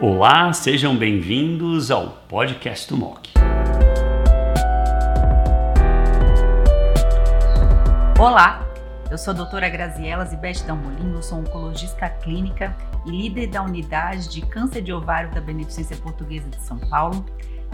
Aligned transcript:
Olá, 0.00 0.52
sejam 0.52 0.96
bem-vindos 0.96 1.90
ao 1.90 2.10
podcast 2.28 2.88
do 2.88 2.96
MOC. 2.96 3.32
Olá, 8.16 8.64
eu 9.10 9.18
sou 9.18 9.32
a 9.32 9.36
doutora 9.36 9.68
Graziela 9.68 10.24
Zibete 10.24 10.62
Dalmolin, 10.62 11.14
eu 11.14 11.20
sou 11.20 11.38
oncologista 11.38 12.08
clínica 12.08 12.76
e 13.04 13.10
líder 13.10 13.48
da 13.48 13.60
unidade 13.60 14.28
de 14.28 14.40
câncer 14.42 14.82
de 14.82 14.92
ovário 14.92 15.34
da 15.34 15.40
Beneficência 15.40 15.96
Portuguesa 15.96 16.48
de 16.48 16.62
São 16.62 16.78
Paulo. 16.78 17.26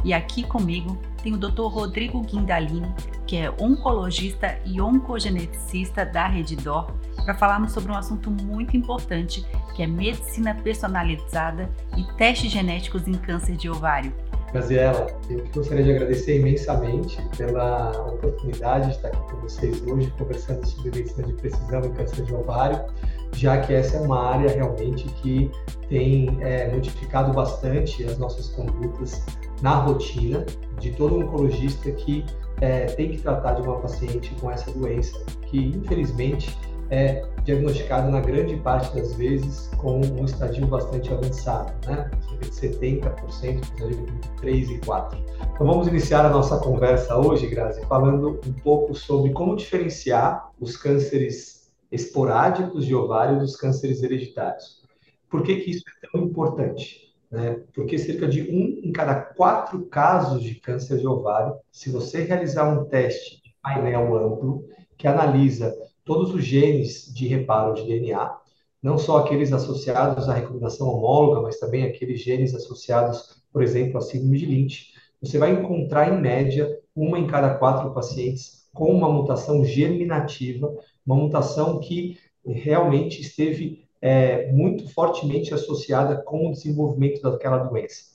E 0.04 0.12
aqui 0.12 0.42
comigo 0.42 0.98
tem 1.22 1.32
o 1.32 1.38
Dr. 1.38 1.62
Rodrigo 1.62 2.20
Guindalini, 2.20 2.92
que 3.26 3.36
é 3.38 3.50
oncologista 3.58 4.58
e 4.66 4.78
oncogeneticista 4.78 6.04
da 6.04 6.26
Redidor, 6.26 6.92
para 7.24 7.34
falarmos 7.34 7.72
sobre 7.72 7.90
um 7.90 7.96
assunto 7.96 8.30
muito 8.30 8.76
importante 8.76 9.46
que 9.74 9.82
é 9.82 9.86
medicina 9.86 10.54
personalizada 10.54 11.70
e 11.96 12.04
testes 12.18 12.52
genéticos 12.52 13.08
em 13.08 13.14
câncer 13.14 13.56
de 13.56 13.70
ovário. 13.70 14.12
Graziela, 14.52 15.06
eu 15.30 15.42
gostaria 15.52 15.82
de 15.82 15.92
agradecer 15.92 16.38
imensamente 16.38 17.20
pela 17.36 17.90
oportunidade 18.06 18.90
de 18.90 18.96
estar 18.96 19.08
aqui 19.08 19.32
com 19.32 19.38
vocês 19.38 19.82
hoje 19.82 20.12
conversando 20.18 20.64
sobre 20.66 20.90
medicina 20.90 21.26
de 21.26 21.32
precisão 21.32 21.80
em 21.80 21.92
câncer 21.94 22.24
de 22.24 22.34
ovário, 22.34 22.84
já 23.32 23.58
que 23.62 23.72
essa 23.72 23.96
é 23.96 24.00
uma 24.00 24.32
área 24.32 24.54
realmente 24.54 25.06
que 25.22 25.50
tem 25.88 26.38
é, 26.40 26.70
modificado 26.70 27.32
bastante 27.32 28.04
as 28.04 28.16
nossas 28.18 28.48
condutas 28.50 29.24
na 29.64 29.76
rotina 29.76 30.44
de 30.78 30.90
todo 30.92 31.20
oncologista 31.20 31.90
que 31.90 32.22
é, 32.60 32.84
tem 32.84 33.12
que 33.12 33.22
tratar 33.22 33.54
de 33.54 33.62
uma 33.62 33.80
paciente 33.80 34.34
com 34.38 34.50
essa 34.50 34.70
doença, 34.70 35.18
que 35.46 35.58
infelizmente 35.58 36.54
é 36.90 37.26
diagnosticado 37.44 38.10
na 38.10 38.20
grande 38.20 38.58
parte 38.58 38.94
das 38.94 39.14
vezes 39.14 39.68
com 39.78 40.02
um 40.02 40.26
estadio 40.26 40.66
bastante 40.66 41.10
avançado, 41.10 41.72
né? 41.88 42.10
cerca 42.28 42.76
de 42.76 43.08
70%, 43.24 43.62
estadio 43.62 44.00
entre 44.00 44.30
3 44.36 44.70
e 44.70 44.78
4. 44.80 45.18
Então 45.54 45.66
vamos 45.66 45.88
iniciar 45.88 46.26
a 46.26 46.28
nossa 46.28 46.58
conversa 46.58 47.16
hoje, 47.16 47.46
Grazi, 47.46 47.80
falando 47.86 48.38
um 48.46 48.52
pouco 48.52 48.94
sobre 48.94 49.32
como 49.32 49.56
diferenciar 49.56 50.50
os 50.60 50.76
cânceres 50.76 51.72
esporádicos 51.90 52.84
de 52.84 52.94
ovário 52.94 53.38
dos 53.38 53.56
cânceres 53.56 54.02
hereditários. 54.02 54.82
Por 55.30 55.42
que, 55.42 55.56
que 55.56 55.70
isso 55.70 55.84
é 56.02 56.08
tão 56.12 56.20
importante? 56.26 57.03
Né? 57.34 57.60
Porque 57.74 57.98
cerca 57.98 58.28
de 58.28 58.42
um 58.42 58.86
em 58.86 58.92
cada 58.92 59.16
quatro 59.16 59.86
casos 59.86 60.40
de 60.40 60.54
câncer 60.54 60.98
de 60.98 61.06
ovário, 61.06 61.56
se 61.72 61.90
você 61.90 62.22
realizar 62.22 62.72
um 62.72 62.84
teste 62.84 63.42
de 63.42 63.52
painel 63.60 64.16
amplo 64.16 64.68
que 64.96 65.08
analisa 65.08 65.74
todos 66.04 66.32
os 66.32 66.44
genes 66.44 67.12
de 67.12 67.26
reparo 67.26 67.74
de 67.74 67.88
DNA, 67.88 68.38
não 68.80 68.96
só 68.96 69.18
aqueles 69.18 69.52
associados 69.52 70.28
à 70.28 70.34
recombinação 70.34 70.86
homóloga, 70.86 71.42
mas 71.42 71.58
também 71.58 71.82
aqueles 71.82 72.20
genes 72.22 72.54
associados, 72.54 73.42
por 73.52 73.64
exemplo, 73.64 73.98
à 73.98 74.00
síndrome 74.00 74.38
de 74.38 74.46
Lynch, 74.46 74.92
você 75.20 75.36
vai 75.36 75.50
encontrar, 75.50 76.14
em 76.14 76.20
média, 76.20 76.68
uma 76.94 77.18
em 77.18 77.26
cada 77.26 77.54
quatro 77.54 77.92
pacientes 77.92 78.68
com 78.72 78.92
uma 78.92 79.12
mutação 79.12 79.64
germinativa, 79.64 80.72
uma 81.04 81.16
mutação 81.16 81.80
que 81.80 82.16
realmente 82.46 83.20
esteve 83.20 83.83
é, 84.04 84.52
muito 84.52 84.86
fortemente 84.92 85.52
associada 85.54 86.22
com 86.22 86.48
o 86.48 86.52
desenvolvimento 86.52 87.22
daquela 87.22 87.56
doença. 87.56 88.12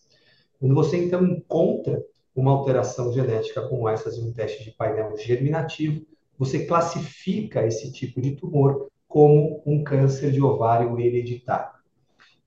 Quando 0.59 0.75
você, 0.75 1.03
então, 1.03 1.25
encontra 1.25 2.05
uma 2.35 2.51
alteração 2.51 3.11
genética 3.11 3.67
como 3.67 3.89
essas 3.89 4.19
em 4.19 4.29
um 4.29 4.31
teste 4.31 4.63
de 4.63 4.69
painel 4.69 5.17
germinativo, 5.17 6.05
você 6.37 6.67
classifica 6.67 7.65
esse 7.65 7.91
tipo 7.91 8.21
de 8.21 8.35
tumor 8.35 8.87
como 9.07 9.63
um 9.65 9.83
câncer 9.83 10.31
de 10.31 10.39
ovário 10.39 10.99
hereditário. 10.99 11.79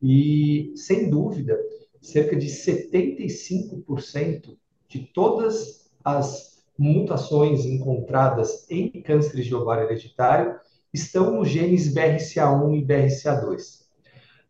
E, 0.01 0.73
sem 0.77 1.11
dúvida, 1.11 1.59
cerca 2.01 2.37
de 2.37 2.47
75% 2.47 4.57
de 4.87 5.01
todas 5.13 5.91
as 6.05 6.63
mutações 6.79 7.67
encontradas 7.67 8.71
em 8.71 8.89
cânceres 9.03 9.47
de 9.47 9.55
ovário 9.55 9.87
hereditário 9.87 10.61
estão 10.93 11.33
nos 11.33 11.49
genes 11.49 11.93
BRCA1 11.93 12.79
e 12.79 12.85
BRCA2. 12.85 13.83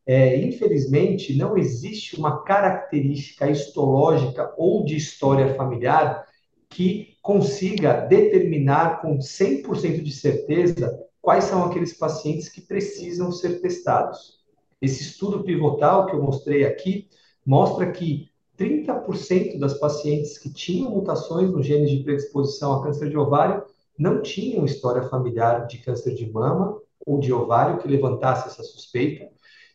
É, 0.05 0.37
infelizmente, 0.37 1.37
não 1.37 1.57
existe 1.57 2.17
uma 2.17 2.43
característica 2.43 3.49
histológica 3.49 4.53
ou 4.57 4.85
de 4.85 4.97
história 4.97 5.55
familiar 5.55 6.27
que 6.69 7.15
consiga 7.23 8.01
determinar 8.01 9.01
com 9.01 9.19
100% 9.19 10.03
de 10.03 10.13
certeza 10.13 10.99
quais 11.21 11.45
são 11.45 11.65
aqueles 11.65 11.93
pacientes 11.93 12.49
que 12.49 12.61
precisam 12.61 13.31
ser 13.31 13.61
testados. 13.61 14.41
Esse 14.81 15.03
estudo 15.03 15.45
pivotal 15.45 16.07
que 16.07 16.17
eu 16.17 16.23
mostrei 16.23 16.65
aqui 16.65 17.09
mostra 17.47 17.93
que 17.93 18.29
30% 18.59 19.59
das 19.59 19.75
pacientes 19.75 20.37
que 20.37 20.53
tinham 20.53 20.91
mutações 20.91 21.51
no 21.51 21.63
gene 21.63 21.89
de 21.89 22.03
predisposição 22.03 22.73
a 22.73 22.83
câncer 22.83 23.09
de 23.09 23.17
ovário 23.17 23.65
não 24.03 24.21
tinham 24.21 24.65
história 24.65 25.05
familiar 25.05 25.65
de 25.69 25.79
câncer 25.79 26.15
de 26.15 26.29
mama 26.31 26.77
ou 27.07 27.21
de 27.21 27.33
ovário 27.33 27.79
que 27.79 27.87
levantasse 27.87 28.49
essa 28.49 28.65
suspeita. 28.65 29.29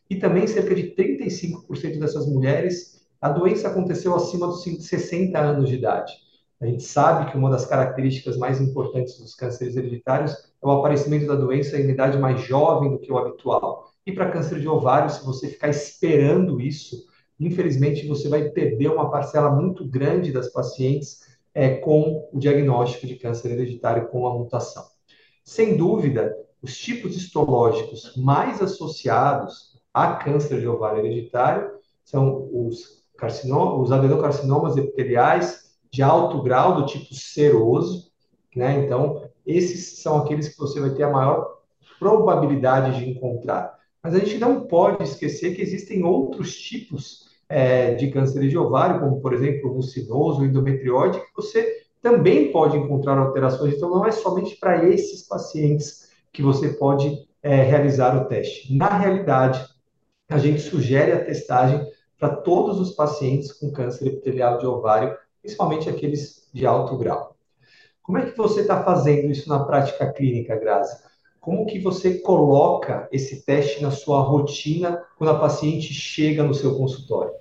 E 0.10 0.18
também 0.18 0.46
cerca 0.46 0.76
de 0.76 0.94
35% 0.96 1.98
dessas 1.98 2.28
mulheres, 2.28 3.08
a 3.22 3.30
doença 3.30 3.70
aconteceu 3.70 4.14
acima 4.14 4.48
dos 4.48 4.64
60 4.64 5.40
anos 5.40 5.70
de 5.70 5.76
idade. 5.76 6.14
A 6.60 6.66
gente 6.66 6.84
sabe 6.84 7.32
que 7.32 7.38
uma 7.38 7.50
das 7.50 7.66
características 7.66 8.36
mais 8.36 8.60
importantes 8.60 9.18
dos 9.18 9.34
cânceres 9.34 9.78
hereditários 9.78 10.34
é 10.34 10.68
o 10.68 10.72
aparecimento 10.72 11.28
da 11.28 11.36
doença 11.36 11.80
em 11.80 11.90
idade 11.90 12.18
mais 12.18 12.42
jovem 12.42 12.92
do 12.92 13.00
que 13.00 13.12
o 13.12 13.18
habitual. 13.18 13.94
E 14.06 14.12
para 14.12 14.32
câncer 14.32 14.60
de 14.60 14.68
ovário, 14.68 15.10
se 15.10 15.26
você 15.26 15.48
ficar 15.48 15.70
esperando 15.70 16.60
isso, 16.60 17.06
infelizmente 17.40 18.08
você 18.08 18.28
vai 18.28 18.50
perder 18.50 18.90
uma 18.90 19.10
parcela 19.10 19.50
muito 19.52 19.88
grande 19.88 20.34
das 20.34 20.52
pacientes 20.52 21.37
é, 21.58 21.74
com 21.78 22.30
o 22.32 22.38
diagnóstico 22.38 23.08
de 23.08 23.16
câncer 23.16 23.52
hereditário 23.52 24.10
com 24.10 24.28
a 24.28 24.34
mutação. 24.38 24.86
Sem 25.44 25.76
dúvida, 25.76 26.38
os 26.62 26.78
tipos 26.78 27.18
histológicos 27.18 28.16
mais 28.16 28.62
associados 28.62 29.76
a 29.92 30.14
câncer 30.14 30.60
de 30.60 30.68
ovário 30.68 31.04
hereditário 31.04 31.72
são 32.06 32.48
os, 32.54 33.04
os 33.80 33.92
adenocarcinomas 33.92 34.78
epiteliais, 34.78 35.76
de 35.92 36.04
alto 36.04 36.44
grau, 36.44 36.76
do 36.76 36.86
tipo 36.86 37.12
seroso, 37.16 38.12
né? 38.56 38.86
Então, 38.86 39.28
esses 39.44 40.00
são 40.00 40.18
aqueles 40.18 40.50
que 40.50 40.60
você 40.60 40.80
vai 40.80 40.92
ter 40.92 41.04
a 41.04 41.12
maior 41.12 41.58
probabilidade 41.98 43.00
de 43.00 43.10
encontrar. 43.10 43.76
Mas 44.04 44.14
a 44.14 44.20
gente 44.20 44.38
não 44.38 44.68
pode 44.68 45.04
esquecer 45.04 45.56
que 45.56 45.64
existem 45.64 46.04
outros 46.04 46.56
tipos 46.56 47.27
é, 47.50 47.94
de 47.96 48.10
câncer 48.12 48.48
de 48.48 48.58
ovário, 48.58 49.00
como, 49.00 49.22
por 49.22 49.34
exemplo, 49.34 49.74
mucinoso, 49.74 50.44
endometrióide, 50.44 51.20
que 51.20 51.36
você 51.36 51.86
também 52.02 52.52
pode 52.52 52.78
encontrar 52.78 53.18
alterações. 53.18 53.76
Então, 53.76 53.90
não 53.90 54.06
é 54.06 54.12
somente 54.12 54.56
para 54.58 54.86
esses 54.86 55.28
pacientes 55.28 56.12
que 56.32 56.42
você 56.42 56.70
pode 56.70 57.28
é, 57.42 57.64
realizar 57.64 58.16
o 58.16 58.26
teste. 58.26 58.76
Na 58.76 58.90
realidade, 58.90 59.66
a 60.30 60.38
gente 60.38 60.62
sugere 60.62 61.12
a 61.12 61.24
testagem 61.24 61.86
para 62.20 62.36
todos 62.36 62.80
os 62.80 62.92
pacientes 62.92 63.52
com 63.52 63.72
câncer 63.72 64.08
epitelial 64.08 64.58
de 64.58 64.66
ovário 64.66 65.16
principalmente 65.48 65.90
aqueles 65.90 66.50
de 66.54 66.66
alto 66.66 66.98
grau. 66.98 67.36
Como 68.04 68.18
é 68.18 68.30
que 68.30 68.38
você 68.38 68.62
está 68.62 68.84
fazendo 68.84 69.32
isso 69.32 69.48
na 69.48 69.64
prática 69.64 70.12
clínica, 70.12 70.58
Grazi? 70.58 71.07
Como 71.48 71.66
que 71.66 71.80
você 71.80 72.16
coloca 72.16 73.08
esse 73.10 73.42
teste 73.42 73.82
na 73.82 73.90
sua 73.90 74.22
rotina 74.22 75.02
quando 75.18 75.30
a 75.30 75.40
paciente 75.40 75.94
chega 75.94 76.44
no 76.44 76.54
seu 76.54 76.78
consultório? 76.78 77.32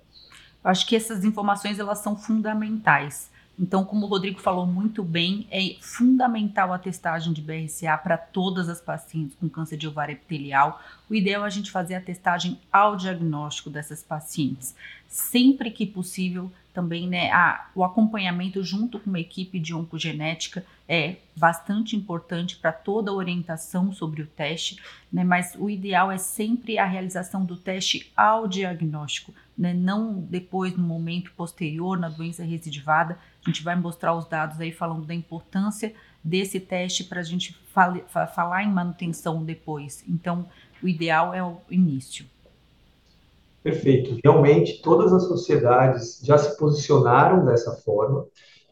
Acho 0.63 0.87
que 0.87 0.95
essas 0.95 1.25
informações 1.25 1.81
elas 1.81 1.99
são 1.99 2.17
fundamentais. 2.17 3.29
Então, 3.59 3.85
como 3.85 4.07
o 4.07 4.09
Rodrigo 4.09 4.39
falou 4.39 4.65
muito 4.65 5.03
bem, 5.03 5.49
é 5.51 5.75
fundamental 5.81 6.73
a 6.73 6.79
testagem 6.79 7.33
de 7.33 7.43
BRCA 7.43 7.99
para 7.99 8.17
todas 8.17 8.69
as 8.69 8.81
pacientes 8.81 9.37
com 9.41 9.49
câncer 9.49 9.77
de 9.77 9.89
ovário 9.89 10.13
epitelial. 10.13 10.81
O 11.11 11.15
ideal 11.15 11.43
é 11.43 11.47
a 11.49 11.51
gente 11.51 11.73
fazer 11.73 11.97
a 11.97 12.01
testagem 12.01 12.61
ao 12.73 12.95
diagnóstico 12.95 13.71
dessas 13.71 14.05
pacientes. 14.05 14.77
Sempre 15.09 15.69
que 15.73 15.85
possível, 15.85 16.49
também 16.73 17.09
né, 17.09 17.33
a, 17.33 17.71
o 17.75 17.83
acompanhamento 17.83 18.63
junto 18.63 19.01
com 19.01 19.11
uma 19.11 19.19
equipe 19.19 19.59
de 19.59 19.75
oncogenética 19.75 20.65
é 20.89 21.17
bastante 21.37 21.97
importante 21.97 22.57
para 22.57 22.73
toda 22.73 23.11
a 23.11 23.15
orientação 23.15 23.93
sobre 23.93 24.23
o 24.23 24.27
teste, 24.27 24.81
né, 25.13 25.25
mas 25.25 25.55
o 25.59 25.69
ideal 25.69 26.11
é 26.11 26.19
sempre 26.19 26.79
a 26.79 26.87
realização 26.87 27.45
do 27.45 27.57
teste 27.57 28.13
ao 28.17 28.47
diagnóstico, 28.47 29.33
né, 29.57 29.75
não 29.75 30.21
depois 30.21 30.77
no 30.77 30.85
momento 30.85 31.33
posterior 31.37 31.99
na 31.99 32.09
doença 32.09 32.45
recidivada. 32.45 33.19
A 33.45 33.51
gente 33.51 33.63
vai 33.63 33.77
mostrar 33.77 34.15
os 34.15 34.27
dados 34.27 34.61
aí 34.61 34.73
falando 34.73 35.07
da 35.07 35.15
importância 35.15 35.95
desse 36.23 36.59
teste 36.61 37.05
para 37.05 37.21
a 37.21 37.25
gente 37.25 37.57
fale, 37.73 38.05
falar 38.35 38.65
em 38.65 38.73
manutenção 38.73 39.45
depois. 39.45 40.05
Então, 40.09 40.47
o 40.83 40.89
ideal 40.89 41.33
é 41.33 41.43
o 41.43 41.59
início. 41.71 42.27
Perfeito. 43.63 44.19
Realmente, 44.23 44.81
todas 44.81 45.13
as 45.13 45.25
sociedades 45.25 46.21
já 46.23 46.39
se 46.39 46.57
posicionaram 46.57 47.45
dessa 47.45 47.73
forma 47.73 48.27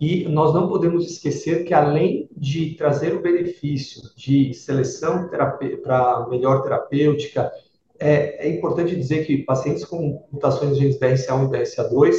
e 0.05 0.29
nós 0.29 0.53
não 0.53 0.69
podemos 0.69 1.11
esquecer 1.11 1.65
que, 1.65 1.73
além 1.73 2.29
de 2.37 2.75
trazer 2.75 3.15
o 3.15 3.23
benefício 3.23 4.03
de 4.15 4.53
seleção 4.53 5.29
para 5.29 6.27
melhor 6.29 6.63
terapêutica, 6.63 7.51
é, 7.99 8.47
é 8.47 8.51
importante 8.55 8.95
dizer 8.95 9.25
que 9.25 9.39
pacientes 9.39 9.83
com 9.83 10.29
mutações 10.31 10.75
de 10.75 10.83
genes 10.83 10.99
BRCA1 10.99 11.47
e 11.47 11.49
BRCA2, 11.49 12.15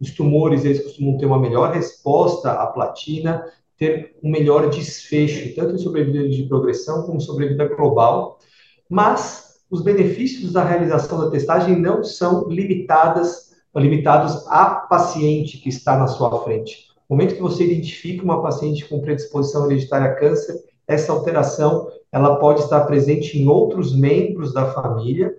os 0.00 0.10
tumores, 0.12 0.64
eles 0.64 0.80
costumam 0.84 1.18
ter 1.18 1.26
uma 1.26 1.40
melhor 1.40 1.72
resposta 1.72 2.52
à 2.52 2.68
platina, 2.68 3.44
ter 3.76 4.14
um 4.22 4.30
melhor 4.30 4.70
desfecho, 4.70 5.56
tanto 5.56 5.74
em 5.74 5.78
sobrevida 5.78 6.28
de 6.28 6.44
progressão 6.44 7.02
como 7.02 7.20
sobrevida 7.20 7.66
global, 7.66 8.38
mas 8.88 9.56
os 9.68 9.82
benefícios 9.82 10.52
da 10.52 10.62
realização 10.62 11.18
da 11.18 11.30
testagem 11.32 11.80
não 11.80 12.04
são 12.04 12.48
limitadas, 12.48 13.50
limitados 13.74 14.46
à 14.46 14.66
paciente 14.88 15.58
que 15.58 15.68
está 15.68 15.96
na 15.96 16.06
sua 16.06 16.44
frente. 16.44 16.93
No 17.14 17.18
momento 17.18 17.36
que 17.36 17.42
você 17.42 17.64
identifica 17.64 18.24
uma 18.24 18.42
paciente 18.42 18.88
com 18.88 19.00
predisposição 19.00 19.66
hereditária 19.66 20.08
a 20.08 20.14
câncer, 20.16 20.60
essa 20.84 21.12
alteração 21.12 21.88
ela 22.10 22.40
pode 22.40 22.62
estar 22.62 22.80
presente 22.86 23.38
em 23.38 23.46
outros 23.46 23.96
membros 23.96 24.52
da 24.52 24.72
família 24.72 25.32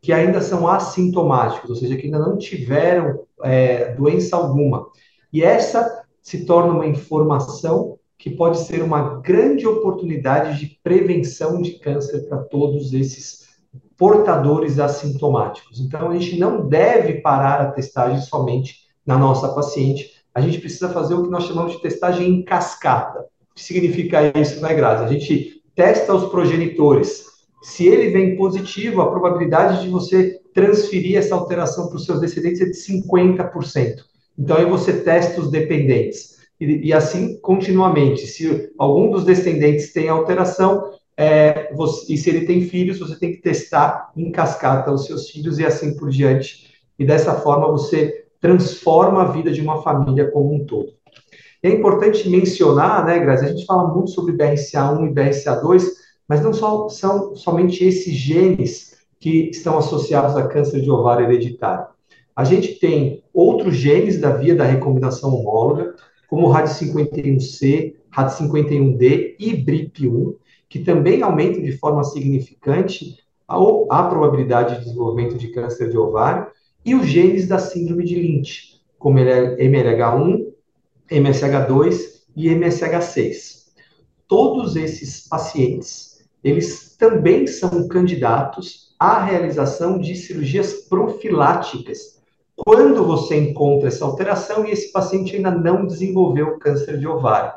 que 0.00 0.12
ainda 0.12 0.40
são 0.40 0.68
assintomáticos, 0.68 1.68
ou 1.68 1.74
seja, 1.74 1.96
que 1.96 2.04
ainda 2.04 2.20
não 2.20 2.38
tiveram 2.38 3.24
é, 3.42 3.92
doença 3.94 4.36
alguma. 4.36 4.86
E 5.32 5.42
essa 5.42 6.04
se 6.22 6.46
torna 6.46 6.72
uma 6.72 6.86
informação 6.86 7.98
que 8.16 8.30
pode 8.30 8.60
ser 8.60 8.80
uma 8.80 9.18
grande 9.18 9.66
oportunidade 9.66 10.60
de 10.60 10.78
prevenção 10.80 11.60
de 11.60 11.72
câncer 11.80 12.28
para 12.28 12.38
todos 12.38 12.92
esses 12.92 13.48
portadores 13.96 14.78
assintomáticos. 14.78 15.80
Então, 15.80 16.08
a 16.08 16.16
gente 16.16 16.38
não 16.38 16.68
deve 16.68 17.14
parar 17.14 17.62
a 17.62 17.72
testagem 17.72 18.20
somente 18.20 18.86
na 19.04 19.18
nossa 19.18 19.48
paciente, 19.48 20.15
a 20.36 20.40
gente 20.42 20.58
precisa 20.58 20.90
fazer 20.90 21.14
o 21.14 21.22
que 21.22 21.30
nós 21.30 21.44
chamamos 21.44 21.72
de 21.72 21.80
testagem 21.80 22.28
em 22.28 22.44
cascata. 22.44 23.20
O 23.20 23.54
que 23.54 23.62
significa 23.62 24.38
isso, 24.38 24.60
né, 24.60 24.74
Grazi? 24.74 25.02
A 25.02 25.08
gente 25.08 25.62
testa 25.74 26.14
os 26.14 26.28
progenitores. 26.28 27.24
Se 27.62 27.86
ele 27.86 28.10
vem 28.10 28.36
positivo, 28.36 29.00
a 29.00 29.08
probabilidade 29.08 29.80
de 29.80 29.88
você 29.88 30.38
transferir 30.52 31.16
essa 31.16 31.34
alteração 31.34 31.88
para 31.88 31.96
os 31.96 32.04
seus 32.04 32.20
descendentes 32.20 32.60
é 32.60 32.66
de 32.66 32.76
50%. 32.76 33.96
Então, 34.38 34.58
aí 34.58 34.66
você 34.66 34.92
testa 35.00 35.40
os 35.40 35.50
dependentes. 35.50 36.36
E, 36.60 36.88
e 36.88 36.92
assim 36.92 37.40
continuamente. 37.40 38.26
Se 38.26 38.70
algum 38.78 39.10
dos 39.10 39.24
descendentes 39.24 39.90
tem 39.90 40.10
alteração, 40.10 40.90
é, 41.16 41.72
você, 41.74 42.12
e 42.12 42.18
se 42.18 42.28
ele 42.28 42.44
tem 42.44 42.60
filhos, 42.60 42.98
você 42.98 43.18
tem 43.18 43.32
que 43.32 43.40
testar 43.40 44.12
em 44.14 44.30
cascata 44.30 44.92
os 44.92 45.06
seus 45.06 45.30
filhos 45.30 45.58
e 45.58 45.64
assim 45.64 45.96
por 45.96 46.10
diante. 46.10 46.74
E 46.98 47.06
dessa 47.06 47.36
forma 47.36 47.68
você 47.68 48.25
transforma 48.46 49.22
a 49.22 49.32
vida 49.32 49.50
de 49.50 49.60
uma 49.60 49.82
família 49.82 50.30
como 50.30 50.54
um 50.54 50.64
todo. 50.64 50.92
é 51.64 51.68
importante 51.68 52.28
mencionar, 52.28 53.04
né, 53.04 53.18
Grazi, 53.18 53.44
a 53.44 53.48
gente 53.48 53.66
fala 53.66 53.92
muito 53.92 54.12
sobre 54.12 54.34
BRCA1 54.34 55.10
e 55.10 55.12
BRCA2, 55.12 55.82
mas 56.28 56.40
não 56.40 56.52
só, 56.52 56.88
são 56.88 57.34
somente 57.34 57.84
esses 57.84 58.14
genes 58.14 58.98
que 59.18 59.50
estão 59.50 59.76
associados 59.76 60.36
a 60.36 60.46
câncer 60.46 60.80
de 60.80 60.88
ovário 60.88 61.26
hereditário. 61.26 61.86
A 62.36 62.44
gente 62.44 62.78
tem 62.78 63.24
outros 63.34 63.74
genes 63.74 64.20
da 64.20 64.30
via 64.30 64.54
da 64.54 64.64
recombinação 64.64 65.34
homóloga, 65.34 65.96
como 66.28 66.46
o 66.46 66.52
RAD51C, 66.52 67.94
RAD51D 68.14 69.34
e 69.40 69.56
BRIP1, 69.56 70.36
que 70.68 70.80
também 70.80 71.22
aumentam 71.22 71.62
de 71.62 71.72
forma 71.72 72.04
significante 72.04 73.18
a, 73.48 73.56
a 73.90 74.02
probabilidade 74.04 74.76
de 74.76 74.84
desenvolvimento 74.84 75.36
de 75.36 75.48
câncer 75.48 75.88
de 75.88 75.98
ovário, 75.98 76.46
e 76.86 76.94
os 76.94 77.06
genes 77.08 77.48
da 77.48 77.58
síndrome 77.58 78.04
de 78.04 78.14
Lynch, 78.14 78.80
como 78.96 79.18
MLH1, 79.18 80.46
MSH2 81.10 82.00
e 82.36 82.48
MSH6. 82.48 83.66
Todos 84.28 84.76
esses 84.76 85.26
pacientes, 85.28 86.24
eles 86.44 86.94
também 86.96 87.46
são 87.48 87.88
candidatos 87.88 88.94
à 89.00 89.20
realização 89.20 89.98
de 89.98 90.14
cirurgias 90.14 90.72
profiláticas, 90.88 92.20
quando 92.54 93.04
você 93.04 93.36
encontra 93.36 93.88
essa 93.88 94.04
alteração 94.04 94.64
e 94.64 94.70
esse 94.70 94.92
paciente 94.92 95.34
ainda 95.34 95.50
não 95.50 95.86
desenvolveu 95.86 96.56
câncer 96.58 96.98
de 96.98 97.06
ovário. 97.06 97.52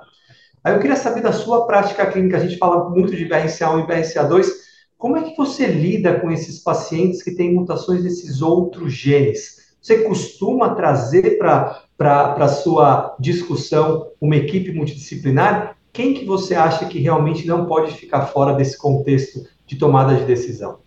Aí 0.63 0.73
eu 0.73 0.79
queria 0.79 0.95
saber 0.95 1.21
da 1.21 1.31
sua 1.31 1.67
prática 1.67 2.05
clínica, 2.07 2.37
a 2.37 2.39
gente 2.39 2.57
fala 2.57 2.89
muito 2.89 3.15
de 3.15 3.25
BRCA1 3.29 3.83
e 3.83 3.87
BRCA2, 3.87 4.68
como 4.99 5.15
é 5.15 5.23
que 5.23 5.37
você 5.37 5.65
lida 5.65 6.19
com 6.19 6.29
esses 6.29 6.59
pacientes 6.59 7.23
que 7.23 7.31
têm 7.31 7.53
mutações 7.55 8.03
desses 8.03 8.41
outros 8.41 8.91
genes? 8.91 9.73
Você 9.81 9.99
costuma 9.99 10.75
trazer 10.75 11.37
para 11.37 11.85
a 11.97 12.47
sua 12.49 13.15
discussão 13.17 14.11
uma 14.19 14.35
equipe 14.35 14.73
multidisciplinar? 14.73 15.77
Quem 15.93 16.13
que 16.13 16.25
você 16.25 16.53
acha 16.53 16.85
que 16.85 16.99
realmente 16.99 17.47
não 17.47 17.65
pode 17.65 17.93
ficar 17.93 18.25
fora 18.25 18.53
desse 18.53 18.77
contexto 18.77 19.45
de 19.65 19.77
tomada 19.77 20.15
de 20.15 20.25
decisão? 20.25 20.79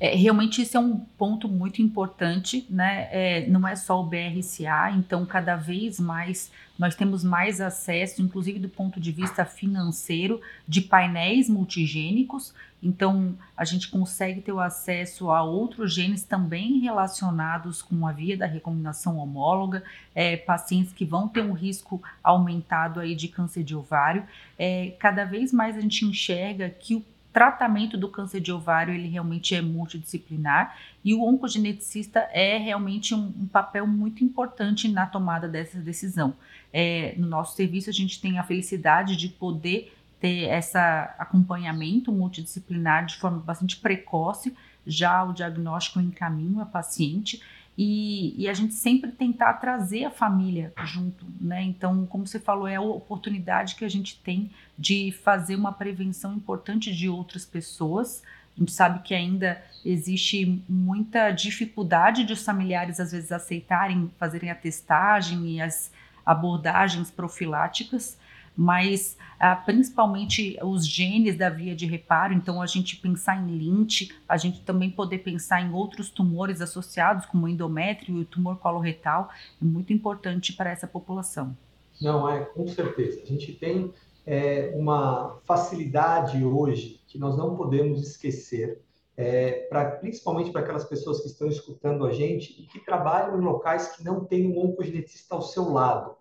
É, 0.00 0.14
realmente 0.14 0.62
isso 0.62 0.76
é 0.76 0.80
um 0.80 0.98
ponto 0.98 1.48
muito 1.48 1.80
importante, 1.80 2.66
né? 2.68 3.08
É, 3.10 3.46
não 3.46 3.66
é 3.66 3.76
só 3.76 4.00
o 4.00 4.04
BRCA, 4.04 4.90
então 4.96 5.24
cada 5.24 5.56
vez 5.56 6.00
mais 6.00 6.50
nós 6.78 6.94
temos 6.94 7.22
mais 7.22 7.60
acesso, 7.60 8.20
inclusive 8.20 8.58
do 8.58 8.68
ponto 8.68 8.98
de 8.98 9.12
vista 9.12 9.44
financeiro, 9.44 10.40
de 10.66 10.80
painéis 10.80 11.48
multigênicos. 11.48 12.52
Então 12.82 13.34
a 13.56 13.64
gente 13.64 13.88
consegue 13.88 14.42
ter 14.42 14.52
o 14.52 14.60
acesso 14.60 15.30
a 15.30 15.42
outros 15.42 15.94
genes 15.94 16.24
também 16.24 16.80
relacionados 16.80 17.80
com 17.80 18.06
a 18.06 18.12
via 18.12 18.36
da 18.36 18.46
recombinação 18.46 19.16
homóloga, 19.16 19.82
é, 20.14 20.36
pacientes 20.36 20.92
que 20.92 21.04
vão 21.04 21.26
ter 21.26 21.42
um 21.42 21.52
risco 21.52 22.02
aumentado 22.22 23.00
aí 23.00 23.14
de 23.14 23.28
câncer 23.28 23.62
de 23.62 23.74
ovário. 23.74 24.24
É, 24.58 24.94
cada 24.98 25.24
vez 25.24 25.52
mais 25.52 25.76
a 25.76 25.80
gente 25.80 26.04
enxerga 26.04 26.68
que 26.68 26.94
o 26.96 27.04
tratamento 27.34 27.98
do 27.98 28.08
câncer 28.08 28.40
de 28.40 28.52
ovário 28.52 28.94
ele 28.94 29.08
realmente 29.08 29.56
é 29.56 29.60
multidisciplinar 29.60 30.78
e 31.04 31.12
o 31.12 31.22
oncogeneticista 31.22 32.20
é 32.32 32.56
realmente 32.56 33.12
um, 33.12 33.34
um 33.36 33.46
papel 33.46 33.88
muito 33.88 34.22
importante 34.22 34.86
na 34.86 35.04
tomada 35.04 35.48
dessa 35.48 35.80
decisão. 35.80 36.34
É, 36.72 37.12
no 37.18 37.26
nosso 37.26 37.56
serviço 37.56 37.90
a 37.90 37.92
gente 37.92 38.20
tem 38.20 38.38
a 38.38 38.44
felicidade 38.44 39.16
de 39.16 39.28
poder 39.28 39.92
ter 40.20 40.48
esse 40.48 40.78
acompanhamento 40.78 42.12
multidisciplinar 42.12 43.04
de 43.04 43.16
forma 43.16 43.38
bastante 43.40 43.78
precoce, 43.78 44.56
já 44.86 45.24
o 45.24 45.32
diagnóstico 45.32 46.00
em 46.00 46.12
caminho 46.12 46.60
a 46.60 46.66
paciente 46.66 47.42
e, 47.76 48.34
e, 48.40 48.48
a 48.48 48.52
gente 48.52 48.72
sempre 48.72 49.10
tentar 49.10 49.54
trazer 49.54 50.04
a 50.04 50.10
família 50.10 50.72
junto, 50.84 51.26
né? 51.40 51.62
Então, 51.62 52.06
como 52.06 52.24
você 52.24 52.38
falou, 52.38 52.68
é 52.68 52.76
a 52.76 52.80
oportunidade 52.80 53.74
que 53.74 53.84
a 53.84 53.88
gente 53.88 54.20
tem 54.20 54.50
de 54.78 55.10
fazer 55.24 55.56
uma 55.56 55.72
prevenção 55.72 56.34
importante 56.34 56.94
de 56.94 57.08
outras 57.08 57.44
pessoas. 57.44 58.22
A 58.56 58.60
gente 58.60 58.70
sabe 58.70 59.02
que 59.02 59.12
ainda 59.12 59.60
existe 59.84 60.62
muita 60.68 61.32
dificuldade 61.32 62.24
de 62.24 62.32
os 62.32 62.44
familiares 62.44 63.00
às 63.00 63.10
vezes 63.10 63.32
aceitarem 63.32 64.08
fazerem 64.18 64.50
a 64.50 64.54
testagem 64.54 65.56
e 65.56 65.60
as 65.60 65.90
abordagens 66.24 67.10
profiláticas, 67.10 68.16
mas 68.56 69.16
ah, 69.38 69.56
principalmente 69.56 70.56
os 70.62 70.86
genes 70.86 71.36
da 71.36 71.50
via 71.50 71.74
de 71.74 71.86
reparo. 71.86 72.32
Então, 72.32 72.62
a 72.62 72.66
gente 72.66 72.96
pensar 72.96 73.36
em 73.36 73.56
Lynch, 73.56 74.14
a 74.28 74.36
gente 74.36 74.60
também 74.62 74.90
poder 74.90 75.18
pensar 75.18 75.60
em 75.60 75.72
outros 75.72 76.10
tumores 76.10 76.60
associados, 76.60 77.26
como 77.26 77.46
o 77.46 77.48
endométrio 77.48 78.16
e 78.16 78.20
o 78.22 78.24
tumor 78.24 78.56
coloretal, 78.58 79.28
é 79.60 79.64
muito 79.64 79.92
importante 79.92 80.52
para 80.52 80.70
essa 80.70 80.86
população. 80.86 81.56
Não, 82.00 82.28
é, 82.28 82.44
com 82.44 82.66
certeza. 82.66 83.20
A 83.22 83.26
gente 83.26 83.52
tem 83.52 83.92
é, 84.26 84.72
uma 84.76 85.38
facilidade 85.44 86.42
hoje 86.44 87.00
que 87.06 87.18
nós 87.18 87.36
não 87.36 87.56
podemos 87.56 88.02
esquecer, 88.02 88.80
é, 89.16 89.66
pra, 89.68 89.84
principalmente 89.92 90.50
para 90.50 90.60
aquelas 90.60 90.84
pessoas 90.84 91.20
que 91.20 91.28
estão 91.28 91.48
escutando 91.48 92.04
a 92.04 92.12
gente 92.12 92.60
e 92.60 92.66
que 92.66 92.80
trabalham 92.80 93.40
em 93.40 93.44
locais 93.44 93.96
que 93.96 94.04
não 94.04 94.24
tem 94.24 94.46
um 94.46 94.58
oncogeneticista 94.58 95.34
ao 95.34 95.42
seu 95.42 95.70
lado 95.70 96.16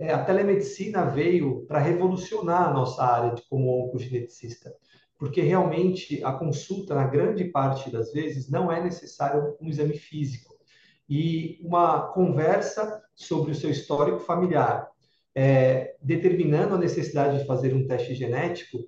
é, 0.00 0.12
a 0.12 0.24
telemedicina 0.24 1.04
veio 1.04 1.66
para 1.66 1.78
revolucionar 1.78 2.68
a 2.68 2.72
nossa 2.72 3.04
área 3.04 3.34
de 3.34 3.42
como 3.42 3.84
oncogeneticista, 3.84 4.74
porque 5.18 5.42
realmente 5.42 6.24
a 6.24 6.32
consulta, 6.32 6.94
na 6.94 7.06
grande 7.06 7.44
parte 7.44 7.90
das 7.90 8.10
vezes, 8.10 8.48
não 8.48 8.72
é 8.72 8.82
necessário 8.82 9.54
um 9.60 9.68
exame 9.68 9.98
físico. 9.98 10.56
E 11.06 11.60
uma 11.62 12.08
conversa 12.12 13.02
sobre 13.14 13.52
o 13.52 13.54
seu 13.54 13.70
histórico 13.70 14.20
familiar, 14.20 14.88
é, 15.34 15.94
determinando 16.00 16.74
a 16.74 16.78
necessidade 16.78 17.38
de 17.38 17.44
fazer 17.44 17.74
um 17.74 17.86
teste 17.86 18.14
genético, 18.14 18.78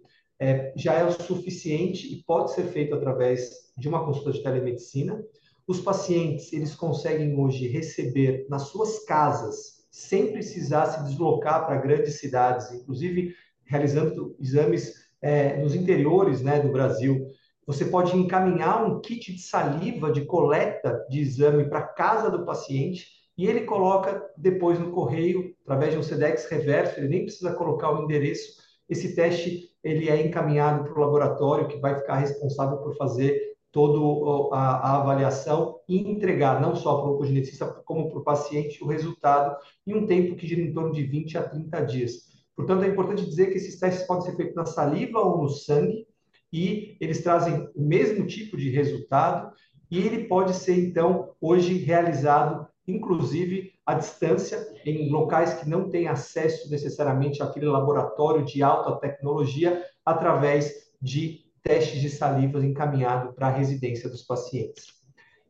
é, 0.40 0.72
já 0.74 0.94
é 0.94 1.04
o 1.04 1.12
suficiente 1.12 2.10
e 2.10 2.22
pode 2.24 2.52
ser 2.52 2.64
feito 2.68 2.94
através 2.94 3.70
de 3.76 3.86
uma 3.86 4.02
consulta 4.02 4.32
de 4.32 4.42
telemedicina. 4.42 5.22
Os 5.66 5.78
pacientes, 5.78 6.54
eles 6.54 6.74
conseguem 6.74 7.38
hoje 7.38 7.68
receber 7.68 8.46
nas 8.48 8.62
suas 8.62 9.04
casas 9.04 9.81
sem 9.92 10.32
precisar 10.32 10.86
se 10.86 11.04
deslocar 11.04 11.66
para 11.66 11.76
grandes 11.76 12.18
cidades, 12.18 12.72
inclusive 12.72 13.34
realizando 13.64 14.34
exames 14.40 14.94
é, 15.20 15.58
nos 15.58 15.74
interiores 15.74 16.40
né, 16.40 16.58
do 16.58 16.72
Brasil. 16.72 17.28
Você 17.66 17.84
pode 17.84 18.16
encaminhar 18.16 18.84
um 18.84 19.00
kit 19.00 19.32
de 19.32 19.40
saliva 19.40 20.10
de 20.10 20.24
coleta 20.24 21.06
de 21.10 21.20
exame 21.20 21.68
para 21.68 21.82
casa 21.82 22.30
do 22.30 22.44
paciente 22.44 23.06
e 23.36 23.46
ele 23.46 23.60
coloca 23.60 24.30
depois 24.36 24.78
no 24.78 24.90
correio, 24.90 25.54
através 25.62 25.92
de 25.92 25.98
um 25.98 26.02
SEDEX 26.02 26.46
reverso, 26.46 26.98
ele 26.98 27.08
nem 27.08 27.24
precisa 27.24 27.52
colocar 27.52 27.92
o 27.92 28.04
endereço. 28.04 28.62
Esse 28.88 29.14
teste 29.14 29.70
ele 29.84 30.08
é 30.08 30.26
encaminhado 30.26 30.84
para 30.84 30.94
o 30.94 31.04
laboratório 31.04 31.68
que 31.68 31.78
vai 31.78 31.96
ficar 31.96 32.16
responsável 32.16 32.78
por 32.78 32.96
fazer 32.96 33.51
toda 33.72 34.54
a, 34.54 34.98
avaliação 34.98 35.80
e 35.88 35.98
entregar 35.98 36.60
não 36.60 36.76
só 36.76 37.00
para 37.00 37.10
o 37.10 37.14
oncogeneticista 37.14 37.66
como 37.84 38.10
para 38.10 38.18
o 38.18 38.24
paciente 38.24 38.84
o 38.84 38.86
resultado 38.86 39.56
em 39.86 39.94
um 39.94 40.06
tempo 40.06 40.36
que 40.36 40.46
gira 40.46 40.60
em 40.60 40.72
torno 40.72 40.92
de 40.92 41.02
20 41.02 41.38
a 41.38 41.42
30 41.42 41.80
dias. 41.86 42.12
Portanto, 42.54 42.84
é 42.84 42.88
importante 42.88 43.24
dizer 43.24 43.46
que 43.46 43.56
esses 43.56 43.80
testes 43.80 44.06
podem 44.06 44.26
ser 44.26 44.36
feitos 44.36 44.54
na 44.54 44.66
saliva 44.66 45.18
ou 45.20 45.42
no 45.42 45.48
sangue 45.48 46.06
e 46.52 46.98
eles 47.00 47.22
trazem 47.22 47.66
o 47.74 47.82
mesmo 47.82 48.26
tipo 48.26 48.58
de 48.58 48.68
resultado 48.68 49.52
e 49.90 49.98
ele 49.98 50.24
pode 50.24 50.54
ser, 50.54 50.78
então, 50.78 51.34
hoje 51.40 51.74
realizado, 51.74 52.66
inclusive, 52.86 53.72
à 53.84 53.94
distância, 53.94 54.58
em 54.84 55.10
locais 55.10 55.54
que 55.54 55.68
não 55.68 55.90
têm 55.90 56.08
acesso 56.08 56.70
necessariamente 56.70 57.42
àquele 57.42 57.66
laboratório 57.66 58.44
de 58.44 58.62
alta 58.62 58.96
tecnologia, 58.96 59.82
através 60.04 60.92
de 61.00 61.41
testes 61.62 62.00
de 62.00 62.10
salivas 62.10 62.64
encaminhado 62.64 63.32
para 63.32 63.48
a 63.48 63.52
residência 63.52 64.08
dos 64.08 64.22
pacientes. 64.22 64.86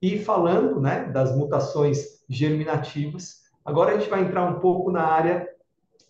E 0.01 0.19
falando 0.19 0.81
né, 0.81 1.05
das 1.05 1.35
mutações 1.37 2.25
germinativas, 2.29 3.43
agora 3.65 3.93
a 3.93 3.99
gente 3.99 4.11
vai 4.11 4.23
entrar 4.23 4.45
um 4.45 4.59
pouco 4.59 4.91
na 4.91 5.05
área 5.05 5.49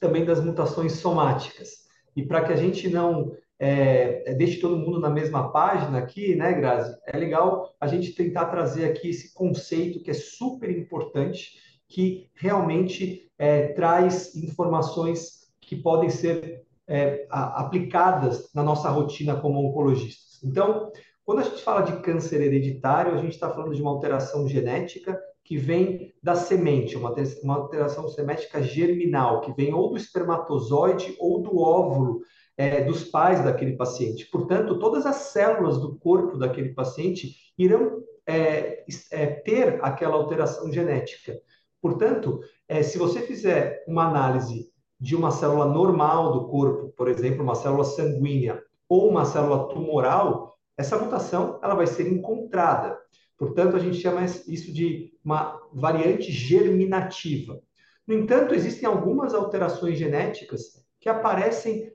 também 0.01 0.25
das 0.25 0.43
mutações 0.43 0.93
somáticas. 0.95 1.83
E 2.17 2.23
para 2.25 2.45
que 2.45 2.53
a 2.53 2.57
gente 2.57 2.89
não 2.89 3.33
é, 3.59 4.35
deixe 4.35 4.61
todo 4.61 4.77
mundo 4.77 4.99
na 4.99 5.09
mesma 5.09 5.53
página 5.53 5.99
aqui, 5.99 6.35
né, 6.35 6.53
Grazi? 6.53 6.97
É 7.07 7.17
legal 7.17 7.73
a 7.81 7.87
gente 7.87 8.13
tentar 8.13 8.47
trazer 8.47 8.87
aqui 8.87 9.11
esse 9.11 9.33
conceito 9.33 10.03
que 10.03 10.11
é 10.11 10.15
super 10.15 10.69
importante, 10.71 11.53
que 11.87 12.29
realmente 12.35 13.31
é, 13.39 13.69
traz 13.69 14.35
informações 14.35 15.53
que 15.61 15.77
podem 15.77 16.11
ser 16.11 16.65
é, 16.93 17.27
aplicadas 17.31 18.51
na 18.55 18.63
nossa 18.63 18.91
rotina 18.91 19.41
como 19.41 19.67
oncologistas. 19.67 20.45
Então, 20.45 20.93
quando 21.25 21.39
a 21.39 21.43
gente 21.43 21.63
fala 21.63 21.81
de 21.81 22.03
câncer 22.03 22.43
hereditário, 22.43 23.15
a 23.15 23.17
gente 23.17 23.33
está 23.33 23.49
falando 23.49 23.75
de 23.75 23.81
uma 23.81 23.91
alteração 23.91 24.47
genética 24.47 25.19
que 25.43 25.57
vem 25.57 26.13
da 26.23 26.35
semente, 26.35 26.95
uma, 26.95 27.15
uma 27.43 27.57
alteração 27.57 28.07
semética 28.09 28.63
germinal, 28.63 29.41
que 29.41 29.55
vem 29.55 29.73
ou 29.73 29.89
do 29.89 29.97
espermatozoide 29.97 31.17
ou 31.19 31.41
do 31.41 31.59
óvulo 31.59 32.21
é, 32.59 32.85
dos 32.85 33.05
pais 33.05 33.43
daquele 33.43 33.75
paciente. 33.75 34.27
Portanto, 34.31 34.79
todas 34.79 35.07
as 35.07 35.17
células 35.17 35.79
do 35.79 35.99
corpo 35.99 36.37
daquele 36.37 36.75
paciente 36.75 37.35
irão 37.57 38.03
é, 38.27 38.85
é, 39.11 39.27
ter 39.27 39.79
aquela 39.83 40.17
alteração 40.17 40.71
genética. 40.71 41.41
Portanto, 41.81 42.41
é, 42.69 42.83
se 42.83 42.99
você 42.99 43.23
fizer 43.23 43.83
uma 43.89 44.07
análise 44.09 44.72
de 45.03 45.17
uma 45.17 45.33
célula 45.33 45.67
normal 45.67 46.31
do 46.31 46.47
corpo, 46.47 46.93
por 46.97 47.09
exemplo, 47.09 47.43
uma 47.43 47.57
célula 47.57 47.83
sanguínea 47.83 48.63
ou 48.89 49.09
uma 49.09 49.25
célula 49.25 49.69
tumoral, 49.69 50.57
essa 50.79 50.97
mutação 50.97 51.59
ela 51.61 51.75
vai 51.75 51.89
ser 51.89 52.07
encontrada. 52.07 52.97
Portanto, 53.37 53.75
a 53.75 53.81
gente 53.81 53.97
chama 53.97 54.25
isso 54.25 54.73
de 54.73 55.13
uma 55.25 55.59
variante 55.73 56.31
germinativa. 56.31 57.59
No 58.07 58.15
entanto, 58.15 58.55
existem 58.55 58.89
algumas 58.89 59.35
alterações 59.35 59.99
genéticas 59.99 60.87
que 61.01 61.09
aparecem 61.09 61.93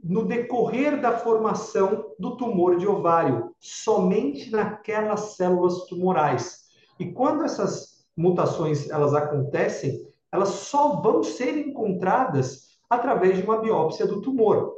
no 0.00 0.24
decorrer 0.24 1.00
da 1.00 1.18
formação 1.18 2.14
do 2.20 2.36
tumor 2.36 2.76
de 2.76 2.86
ovário, 2.86 3.52
somente 3.58 4.52
naquelas 4.52 5.34
células 5.34 5.86
tumorais. 5.86 6.66
E 7.00 7.10
quando 7.10 7.42
essas 7.42 8.06
mutações 8.16 8.88
elas 8.90 9.12
acontecem, 9.12 10.06
elas 10.34 10.48
só 10.48 11.00
vão 11.00 11.22
ser 11.22 11.56
encontradas 11.56 12.76
através 12.90 13.36
de 13.36 13.44
uma 13.44 13.60
biópsia 13.60 14.04
do 14.04 14.20
tumor. 14.20 14.74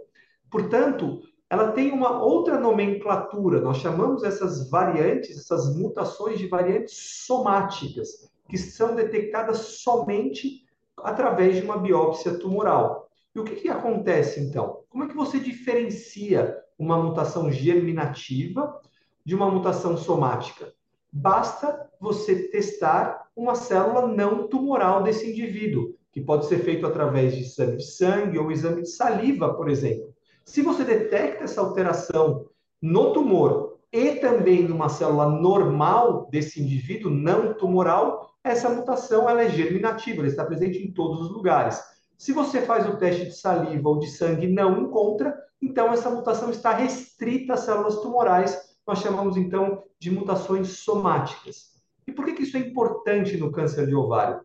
Portanto, 0.50 1.22
ela 1.48 1.72
tem 1.72 1.92
uma 1.92 2.22
outra 2.22 2.60
nomenclatura. 2.60 3.62
Nós 3.62 3.78
chamamos 3.78 4.22
essas 4.22 4.68
variantes, 4.68 5.38
essas 5.38 5.74
mutações 5.74 6.38
de 6.38 6.46
variantes 6.46 7.24
somáticas, 7.24 8.30
que 8.50 8.58
são 8.58 8.94
detectadas 8.94 9.80
somente 9.82 10.66
através 10.98 11.56
de 11.56 11.62
uma 11.62 11.78
biópsia 11.78 12.38
tumoral. 12.38 13.08
E 13.34 13.40
o 13.40 13.44
que, 13.44 13.56
que 13.56 13.70
acontece 13.70 14.38
então? 14.40 14.82
Como 14.90 15.04
é 15.04 15.08
que 15.08 15.16
você 15.16 15.40
diferencia 15.40 16.54
uma 16.78 17.02
mutação 17.02 17.50
germinativa 17.50 18.78
de 19.24 19.34
uma 19.34 19.50
mutação 19.50 19.96
somática? 19.96 20.70
Basta 21.18 21.88
você 21.98 22.48
testar 22.48 23.26
uma 23.34 23.54
célula 23.54 24.06
não 24.06 24.48
tumoral 24.48 25.02
desse 25.02 25.30
indivíduo, 25.30 25.94
que 26.12 26.20
pode 26.20 26.44
ser 26.44 26.58
feito 26.58 26.86
através 26.86 27.34
de 27.34 27.40
exame 27.40 27.78
de 27.78 27.86
sangue 27.86 28.38
ou 28.38 28.52
exame 28.52 28.82
de 28.82 28.90
saliva, 28.90 29.54
por 29.54 29.70
exemplo. 29.70 30.12
Se 30.44 30.60
você 30.60 30.84
detecta 30.84 31.44
essa 31.44 31.62
alteração 31.62 32.44
no 32.82 33.14
tumor 33.14 33.78
e 33.90 34.16
também 34.16 34.68
numa 34.68 34.90
célula 34.90 35.30
normal 35.30 36.28
desse 36.30 36.62
indivíduo 36.62 37.10
não 37.10 37.54
tumoral, 37.54 38.30
essa 38.44 38.68
mutação 38.68 39.28
ela 39.28 39.42
é 39.42 39.48
germinativa, 39.48 40.18
ela 40.18 40.28
está 40.28 40.44
presente 40.44 40.78
em 40.78 40.92
todos 40.92 41.22
os 41.22 41.30
lugares. 41.30 41.82
Se 42.18 42.30
você 42.30 42.60
faz 42.60 42.86
o 42.86 42.98
teste 42.98 43.24
de 43.24 43.34
saliva 43.34 43.88
ou 43.88 43.98
de 43.98 44.10
sangue 44.10 44.46
e 44.46 44.52
não 44.52 44.82
encontra, 44.82 45.34
então 45.62 45.94
essa 45.94 46.10
mutação 46.10 46.50
está 46.50 46.72
restrita 46.74 47.54
às 47.54 47.60
células 47.60 47.96
tumorais. 48.00 48.75
Nós 48.86 49.00
chamamos 49.00 49.36
então 49.36 49.82
de 49.98 50.10
mutações 50.10 50.68
somáticas. 50.78 51.76
E 52.06 52.12
por 52.12 52.24
que, 52.24 52.34
que 52.34 52.42
isso 52.42 52.56
é 52.56 52.60
importante 52.60 53.36
no 53.36 53.50
câncer 53.50 53.86
de 53.86 53.94
ovário? 53.94 54.40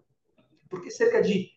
Porque 0.69 0.89
cerca 0.89 1.21
de 1.21 1.49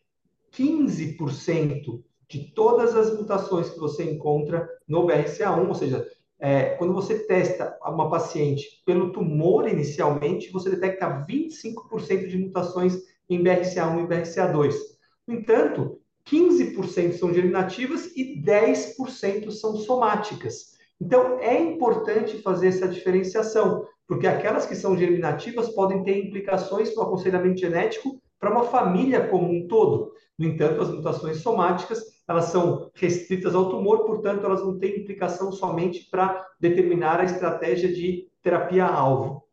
15% 0.53 2.03
de 2.29 2.53
todas 2.53 2.95
as 2.95 3.17
mutações 3.17 3.71
que 3.71 3.79
você 3.79 4.05
encontra 4.05 4.69
no 4.87 5.07
BRCA1, 5.07 5.69
ou 5.69 5.75
seja, 5.75 6.07
é, 6.39 6.71
quando 6.77 6.93
você 6.93 7.21
testa 7.21 7.79
uma 7.87 8.11
paciente 8.11 8.83
pelo 8.85 9.13
tumor 9.13 9.69
inicialmente, 9.69 10.51
você 10.51 10.69
detecta 10.69 11.25
25% 11.27 12.27
de 12.27 12.39
mutações 12.39 12.99
em 13.31 13.43
BRCA1 13.43 14.05
e 14.05 14.07
BRCA2. 14.07 14.75
No 15.27 15.35
entanto, 15.35 16.01
15% 16.27 17.15
são 17.15 17.33
germinativas 17.33 18.15
e 18.17 18.43
10% 18.43 19.51
são 19.51 19.77
somáticas. 19.77 20.74
Então, 21.01 21.39
é 21.41 21.59
importante 21.59 22.41
fazer 22.43 22.69
essa 22.69 22.89
diferenciação, 22.89 23.87
porque 24.07 24.27
aquelas 24.27 24.67
que 24.67 24.75
são 24.75 24.97
germinativas 24.97 25.71
podem 25.71 26.03
ter 26.03 26.25
implicações 26.25 26.95
no 26.95 27.03
aconselhamento 27.03 27.61
genético 27.61 28.21
para 28.39 28.51
uma 28.51 28.65
família 28.65 29.29
como 29.29 29.51
um 29.51 29.67
todo. 29.67 30.13
No 30.39 30.47
entanto, 30.47 30.83
as 30.83 30.91
mutações 30.91 31.39
somáticas 31.39 32.15
elas 32.27 32.47
são 32.47 32.91
restritas 32.95 33.55
ao 33.55 33.69
tumor, 33.69 34.05
portanto, 34.05 34.45
elas 34.45 34.63
não 34.63 34.79
têm 34.79 35.01
implicação 35.01 35.53
somente 35.53 36.09
para 36.11 36.47
determinar 36.59 37.21
a 37.21 37.25
estratégia 37.25 37.93
de 37.93 38.29
terapia-alvo. 38.43 39.45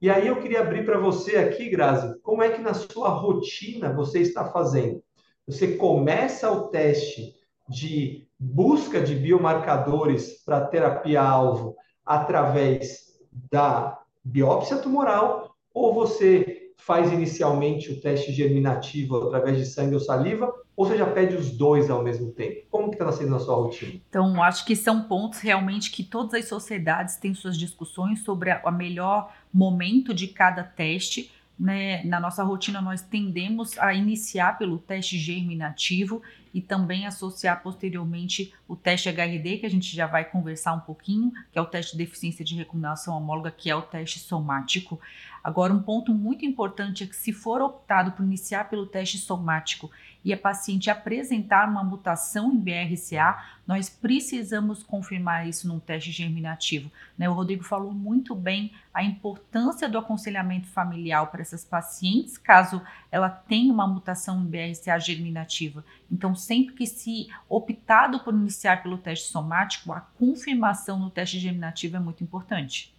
E 0.00 0.10
aí 0.10 0.28
eu 0.28 0.40
queria 0.40 0.60
abrir 0.60 0.84
para 0.84 0.98
você 0.98 1.36
aqui, 1.36 1.68
Grazi, 1.68 2.20
como 2.20 2.42
é 2.42 2.50
que 2.50 2.60
na 2.60 2.74
sua 2.74 3.08
rotina 3.08 3.92
você 3.92 4.20
está 4.20 4.44
fazendo? 4.44 5.02
Você 5.46 5.76
começa 5.76 6.50
o 6.52 6.68
teste 6.68 7.34
de 7.68 8.26
busca 8.38 9.00
de 9.00 9.14
biomarcadores 9.14 10.42
para 10.44 10.66
terapia-alvo 10.66 11.76
através 12.04 13.08
da 13.50 13.98
biópsia 14.24 14.78
tumoral 14.78 15.54
ou 15.74 15.92
você 15.92 16.72
faz 16.76 17.12
inicialmente 17.12 17.92
o 17.92 18.00
teste 18.00 18.32
germinativo 18.32 19.16
através 19.26 19.58
de 19.58 19.66
sangue 19.66 19.94
ou 19.94 20.00
saliva 20.00 20.52
ou 20.78 20.86
você 20.86 20.96
já 20.96 21.06
pede 21.06 21.34
os 21.34 21.50
dois 21.50 21.90
ao 21.90 22.04
mesmo 22.04 22.30
tempo? 22.30 22.64
Como 22.70 22.88
que 22.88 22.94
está 22.94 23.10
sendo 23.10 23.30
na 23.30 23.40
sua 23.40 23.56
rotina? 23.56 24.00
Então, 24.08 24.40
acho 24.40 24.64
que 24.64 24.76
são 24.76 25.02
pontos 25.02 25.40
realmente 25.40 25.90
que 25.90 26.04
todas 26.04 26.34
as 26.34 26.46
sociedades 26.46 27.16
têm 27.16 27.34
suas 27.34 27.58
discussões 27.58 28.22
sobre 28.22 28.52
o 28.64 28.70
melhor 28.70 29.34
momento 29.52 30.14
de 30.14 30.28
cada 30.28 30.62
teste. 30.62 31.32
Né? 31.58 32.04
Na 32.04 32.20
nossa 32.20 32.44
rotina, 32.44 32.80
nós 32.80 33.02
tendemos 33.02 33.76
a 33.76 33.92
iniciar 33.92 34.56
pelo 34.56 34.78
teste 34.78 35.18
germinativo 35.18 36.22
e 36.58 36.60
também 36.60 37.06
associar 37.06 37.62
posteriormente 37.62 38.52
o 38.66 38.74
teste 38.74 39.08
HRD, 39.08 39.58
que 39.58 39.66
a 39.66 39.70
gente 39.70 39.94
já 39.94 40.08
vai 40.08 40.24
conversar 40.24 40.72
um 40.72 40.80
pouquinho, 40.80 41.32
que 41.52 41.58
é 41.58 41.62
o 41.62 41.66
teste 41.66 41.92
de 41.92 41.98
deficiência 41.98 42.44
de 42.44 42.56
recombinação 42.56 43.16
homóloga, 43.16 43.52
que 43.52 43.70
é 43.70 43.76
o 43.76 43.82
teste 43.82 44.18
somático. 44.18 45.00
Agora, 45.42 45.72
um 45.72 45.80
ponto 45.80 46.12
muito 46.12 46.44
importante 46.44 47.04
é 47.04 47.06
que, 47.06 47.14
se 47.14 47.32
for 47.32 47.62
optado 47.62 48.10
por 48.10 48.24
iniciar 48.24 48.68
pelo 48.68 48.86
teste 48.86 49.18
somático 49.18 49.88
e 50.24 50.32
a 50.32 50.36
paciente 50.36 50.90
apresentar 50.90 51.68
uma 51.68 51.82
mutação 51.82 52.52
em 52.52 52.58
BRCA, 52.58 53.42
nós 53.66 53.88
precisamos 53.88 54.82
confirmar 54.82 55.48
isso 55.48 55.68
num 55.68 55.78
teste 55.78 56.10
germinativo. 56.10 56.90
Né? 57.16 57.28
O 57.28 57.32
Rodrigo 57.32 57.62
falou 57.62 57.92
muito 57.92 58.34
bem 58.34 58.72
a 58.92 59.02
importância 59.02 59.88
do 59.88 59.98
aconselhamento 59.98 60.66
familiar 60.66 61.24
para 61.30 61.40
essas 61.40 61.64
pacientes, 61.64 62.36
caso 62.36 62.82
ela 63.10 63.30
tenha 63.30 63.72
uma 63.72 63.86
mutação 63.86 64.40
em 64.40 64.46
BRCA 64.46 64.98
germinativa. 64.98 65.84
Então, 66.10 66.34
sempre 66.34 66.74
que 66.74 66.86
se 66.86 67.28
optado 67.48 68.20
por 68.20 68.34
iniciar 68.34 68.82
pelo 68.82 68.98
teste 68.98 69.30
somático, 69.30 69.92
a 69.92 70.00
confirmação 70.00 70.98
no 70.98 71.10
teste 71.10 71.38
germinativo 71.38 71.96
é 71.96 72.00
muito 72.00 72.24
importante. 72.24 72.94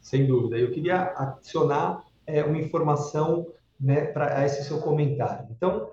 Sem 0.00 0.26
dúvida. 0.26 0.58
Eu 0.58 0.72
queria 0.72 1.14
adicionar 1.16 2.02
é, 2.26 2.44
uma 2.44 2.58
informação 2.58 3.46
né, 3.80 4.04
para 4.04 4.44
esse 4.44 4.64
seu 4.64 4.80
comentário. 4.80 5.46
Então, 5.50 5.90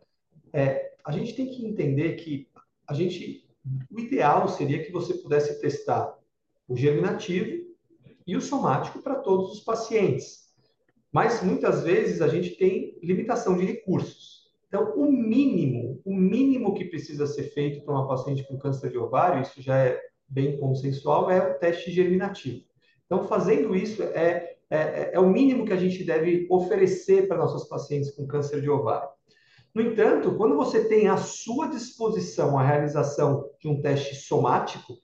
é, 0.53 0.93
a 1.05 1.11
gente 1.11 1.35
tem 1.35 1.47
que 1.47 1.65
entender 1.65 2.13
que 2.13 2.47
a 2.87 2.93
gente, 2.93 3.47
o 3.91 3.99
ideal 3.99 4.47
seria 4.47 4.83
que 4.83 4.91
você 4.91 5.13
pudesse 5.13 5.59
testar 5.61 6.17
o 6.67 6.75
germinativo 6.75 7.67
e 8.25 8.35
o 8.35 8.41
somático 8.41 9.01
para 9.01 9.15
todos 9.15 9.53
os 9.53 9.59
pacientes. 9.61 10.49
Mas 11.11 11.41
muitas 11.41 11.83
vezes 11.83 12.21
a 12.21 12.27
gente 12.27 12.51
tem 12.51 12.97
limitação 13.01 13.57
de 13.57 13.65
recursos. 13.65 14.39
Então, 14.67 14.93
o 14.95 15.11
mínimo, 15.11 15.99
o 16.05 16.13
mínimo 16.13 16.75
que 16.75 16.85
precisa 16.85 17.25
ser 17.25 17.45
feito 17.45 17.83
para 17.83 17.95
uma 17.95 18.07
paciente 18.07 18.47
com 18.47 18.59
câncer 18.59 18.91
de 18.91 18.99
ovário, 18.99 19.41
isso 19.41 19.59
já 19.61 19.77
é 19.77 19.99
bem 20.27 20.57
consensual, 20.57 21.31
é 21.31 21.39
o 21.39 21.55
teste 21.55 21.91
germinativo. 21.91 22.63
Então, 23.05 23.27
fazendo 23.27 23.75
isso, 23.75 24.03
é, 24.03 24.57
é, 24.69 25.09
é 25.13 25.19
o 25.19 25.27
mínimo 25.27 25.65
que 25.65 25.73
a 25.73 25.77
gente 25.77 26.03
deve 26.03 26.45
oferecer 26.51 27.27
para 27.27 27.39
nossas 27.39 27.67
pacientes 27.67 28.11
com 28.11 28.27
câncer 28.27 28.61
de 28.61 28.69
ovário. 28.69 29.09
No 29.73 29.81
entanto, 29.81 30.35
quando 30.35 30.55
você 30.55 30.85
tem 30.87 31.07
à 31.07 31.17
sua 31.17 31.67
disposição 31.67 32.57
a 32.57 32.63
realização 32.63 33.49
de 33.59 33.67
um 33.67 33.81
teste 33.81 34.15
somático, 34.15 34.95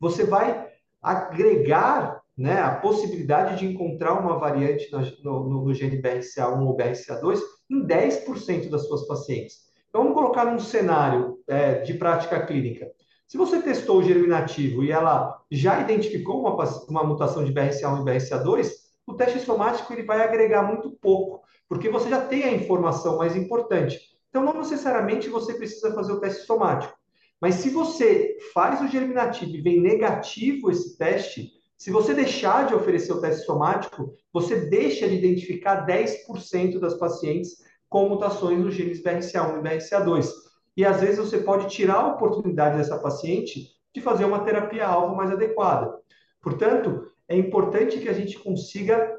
você 0.00 0.24
vai 0.24 0.68
agregar 1.02 2.22
né, 2.36 2.60
a 2.60 2.74
possibilidade 2.76 3.58
de 3.58 3.66
encontrar 3.66 4.14
uma 4.14 4.38
variante 4.38 4.90
no, 4.90 5.48
no, 5.48 5.64
no 5.64 5.74
gene 5.74 6.00
BRCA1 6.00 6.66
ou 6.66 6.76
BRCA2 6.76 7.40
em 7.70 7.86
10% 7.86 8.70
das 8.70 8.86
suas 8.86 9.06
pacientes. 9.06 9.64
Então, 9.88 10.02
vamos 10.02 10.18
colocar 10.18 10.46
um 10.46 10.58
cenário 10.58 11.38
é, 11.46 11.80
de 11.82 11.94
prática 11.94 12.44
clínica. 12.44 12.90
Se 13.26 13.36
você 13.36 13.62
testou 13.62 13.98
o 13.98 14.02
germinativo 14.02 14.82
e 14.82 14.90
ela 14.90 15.40
já 15.50 15.80
identificou 15.80 16.40
uma, 16.40 16.64
uma 16.88 17.04
mutação 17.04 17.44
de 17.44 17.52
BRCA1 17.52 18.00
e 18.00 18.04
BRCA2, 18.04 18.70
o 19.06 19.14
teste 19.14 19.40
somático 19.40 19.92
ele 19.92 20.02
vai 20.02 20.22
agregar 20.22 20.62
muito 20.62 20.90
pouco, 20.90 21.42
porque 21.68 21.88
você 21.88 22.08
já 22.08 22.20
tem 22.20 22.42
a 22.44 22.52
informação 22.52 23.18
mais 23.18 23.36
importante. 23.36 24.13
Então, 24.34 24.44
não 24.44 24.58
necessariamente 24.58 25.28
você 25.28 25.54
precisa 25.54 25.94
fazer 25.94 26.12
o 26.12 26.18
teste 26.18 26.44
somático. 26.44 26.92
Mas 27.40 27.54
se 27.54 27.70
você 27.70 28.36
faz 28.52 28.80
o 28.80 28.88
germinativo 28.88 29.54
e 29.54 29.60
vem 29.60 29.80
negativo 29.80 30.72
esse 30.72 30.98
teste, 30.98 31.52
se 31.78 31.92
você 31.92 32.12
deixar 32.12 32.66
de 32.66 32.74
oferecer 32.74 33.12
o 33.12 33.20
teste 33.20 33.46
somático, 33.46 34.12
você 34.32 34.68
deixa 34.68 35.08
de 35.08 35.14
identificar 35.14 35.86
10% 35.86 36.80
das 36.80 36.94
pacientes 36.94 37.58
com 37.88 38.08
mutações 38.08 38.58
nos 38.58 38.74
genes 38.74 39.00
BRCA1 39.04 39.60
e 39.60 39.62
BRCA2. 39.62 40.32
E 40.76 40.84
às 40.84 41.00
vezes 41.00 41.18
você 41.18 41.38
pode 41.38 41.68
tirar 41.68 42.00
a 42.00 42.08
oportunidade 42.08 42.76
dessa 42.76 42.98
paciente 42.98 43.68
de 43.94 44.00
fazer 44.00 44.24
uma 44.24 44.40
terapia-alvo 44.40 45.14
mais 45.14 45.30
adequada. 45.30 45.96
Portanto, 46.42 47.08
é 47.28 47.36
importante 47.36 48.00
que 48.00 48.08
a 48.08 48.12
gente 48.12 48.36
consiga 48.40 49.16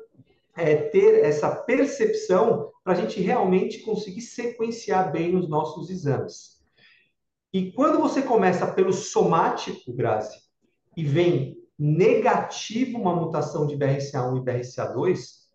é, 0.56 0.76
ter 0.76 1.24
essa 1.24 1.54
percepção 1.54 2.72
para 2.84 2.94
a 2.94 2.96
gente 2.96 3.20
realmente 3.20 3.80
conseguir 3.80 4.22
sequenciar 4.22 5.12
bem 5.12 5.36
os 5.36 5.50
nossos 5.50 5.90
exames. 5.90 6.62
E 7.52 7.72
quando 7.72 8.00
você 8.00 8.22
começa 8.22 8.68
pelo 8.68 8.94
somático, 8.94 9.94
Grazi, 9.94 10.38
e 10.96 11.04
vem 11.04 11.58
negativo 11.78 12.98
uma 12.98 13.16
mutação 13.16 13.68
de 13.68 13.76
BRCA1 13.76 14.38
e 14.38 14.42
BRCA2, 14.42 15.46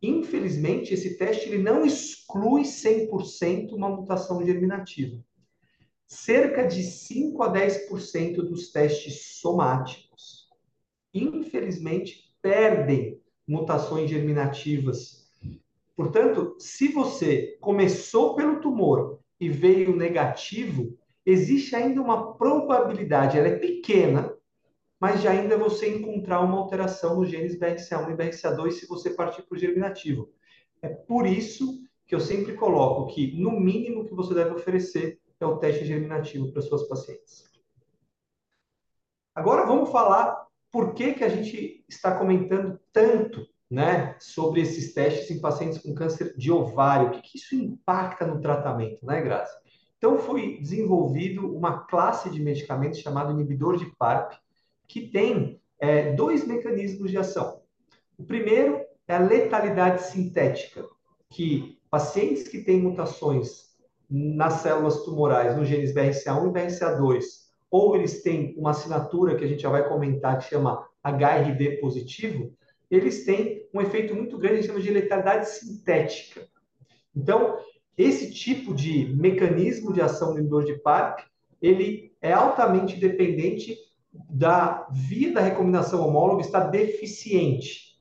infelizmente 0.00 0.94
esse 0.94 1.16
teste 1.16 1.48
ele 1.48 1.62
não 1.62 1.84
exclui 1.84 2.62
100% 2.62 3.72
uma 3.72 3.88
mutação 3.88 4.44
germinativa. 4.44 5.18
Cerca 6.06 6.66
de 6.66 6.82
5 6.82 7.42
a 7.42 7.52
10% 7.52 8.36
dos 8.36 8.70
testes 8.70 9.38
somáticos, 9.40 10.48
infelizmente, 11.12 12.36
perdem 12.40 13.20
mutações 13.46 14.10
germinativas. 14.10 15.30
Portanto, 15.96 16.56
se 16.58 16.88
você 16.88 17.56
começou 17.60 18.34
pelo 18.34 18.60
tumor 18.60 19.20
e 19.38 19.48
veio 19.48 19.94
negativo, 19.94 20.98
existe 21.24 21.76
ainda 21.76 22.00
uma 22.00 22.34
probabilidade, 22.34 23.38
ela 23.38 23.48
é 23.48 23.58
pequena, 23.58 24.34
mas 24.98 25.20
já 25.20 25.30
ainda 25.30 25.56
você 25.56 25.88
encontrar 25.94 26.40
uma 26.40 26.58
alteração 26.58 27.16
nos 27.16 27.28
genes 27.28 27.58
BRCA1 27.58 28.10
e 28.10 28.16
BRCA2 28.16 28.70
se 28.72 28.86
você 28.86 29.10
partir 29.10 29.42
para 29.42 29.56
o 29.56 29.58
germinativo. 29.58 30.32
É 30.80 30.88
por 30.88 31.26
isso 31.26 31.82
que 32.06 32.14
eu 32.14 32.20
sempre 32.20 32.54
coloco 32.54 33.12
que, 33.14 33.32
no 33.40 33.52
mínimo, 33.52 34.04
que 34.04 34.14
você 34.14 34.34
deve 34.34 34.54
oferecer 34.54 35.20
é 35.40 35.46
o 35.46 35.58
teste 35.58 35.84
germinativo 35.84 36.50
para 36.52 36.62
suas 36.62 36.88
pacientes. 36.88 37.44
Agora 39.34 39.66
vamos 39.66 39.90
falar 39.90 40.43
por 40.74 40.92
que, 40.92 41.14
que 41.14 41.22
a 41.22 41.28
gente 41.28 41.84
está 41.88 42.18
comentando 42.18 42.80
tanto 42.92 43.46
né, 43.70 44.16
sobre 44.18 44.60
esses 44.60 44.92
testes 44.92 45.30
em 45.30 45.40
pacientes 45.40 45.78
com 45.78 45.94
câncer 45.94 46.36
de 46.36 46.50
ovário. 46.50 47.06
O 47.06 47.10
que, 47.12 47.22
que 47.22 47.38
isso 47.38 47.54
impacta 47.54 48.26
no 48.26 48.40
tratamento, 48.40 49.06
né, 49.06 49.22
Graça? 49.22 49.56
Então, 49.96 50.18
foi 50.18 50.58
desenvolvido 50.58 51.56
uma 51.56 51.84
classe 51.86 52.28
de 52.28 52.42
medicamentos 52.42 52.98
chamado 52.98 53.32
inibidor 53.32 53.76
de 53.76 53.86
PARP, 53.96 54.32
que 54.88 55.02
tem 55.12 55.62
é, 55.78 56.12
dois 56.12 56.44
mecanismos 56.44 57.08
de 57.08 57.18
ação. 57.18 57.62
O 58.18 58.24
primeiro 58.24 58.84
é 59.06 59.14
a 59.14 59.20
letalidade 59.20 60.02
sintética, 60.02 60.84
que 61.30 61.78
pacientes 61.88 62.48
que 62.48 62.64
têm 62.64 62.82
mutações 62.82 63.76
nas 64.10 64.54
células 64.54 65.04
tumorais, 65.04 65.56
nos 65.56 65.68
genes 65.68 65.94
BRCA1 65.94 66.48
e 66.48 66.52
BRCA2, 66.52 67.43
ou 67.74 67.96
eles 67.96 68.22
têm 68.22 68.54
uma 68.56 68.70
assinatura 68.70 69.34
que 69.34 69.42
a 69.42 69.48
gente 69.48 69.62
já 69.62 69.68
vai 69.68 69.88
comentar 69.88 70.38
que 70.38 70.44
chama 70.44 70.86
HRD 71.02 71.78
positivo, 71.78 72.54
eles 72.88 73.24
têm 73.24 73.66
um 73.74 73.80
efeito 73.80 74.14
muito 74.14 74.38
grande, 74.38 74.54
a 74.54 74.56
gente 74.58 74.66
chama 74.68 74.80
de 74.80 74.92
letalidade 74.92 75.48
sintética. 75.48 76.46
Então, 77.16 77.58
esse 77.98 78.32
tipo 78.32 78.72
de 78.72 79.12
mecanismo 79.16 79.92
de 79.92 80.00
ação 80.00 80.28
do 80.28 80.38
inibidor 80.38 80.64
de 80.64 80.74
PARP, 80.74 81.24
ele 81.60 82.12
é 82.22 82.32
altamente 82.32 82.94
dependente 82.96 83.76
da 84.12 84.86
via 84.92 85.32
da 85.32 85.40
recombinação 85.40 86.06
homóloga 86.06 86.42
está 86.42 86.60
deficiente. 86.60 87.98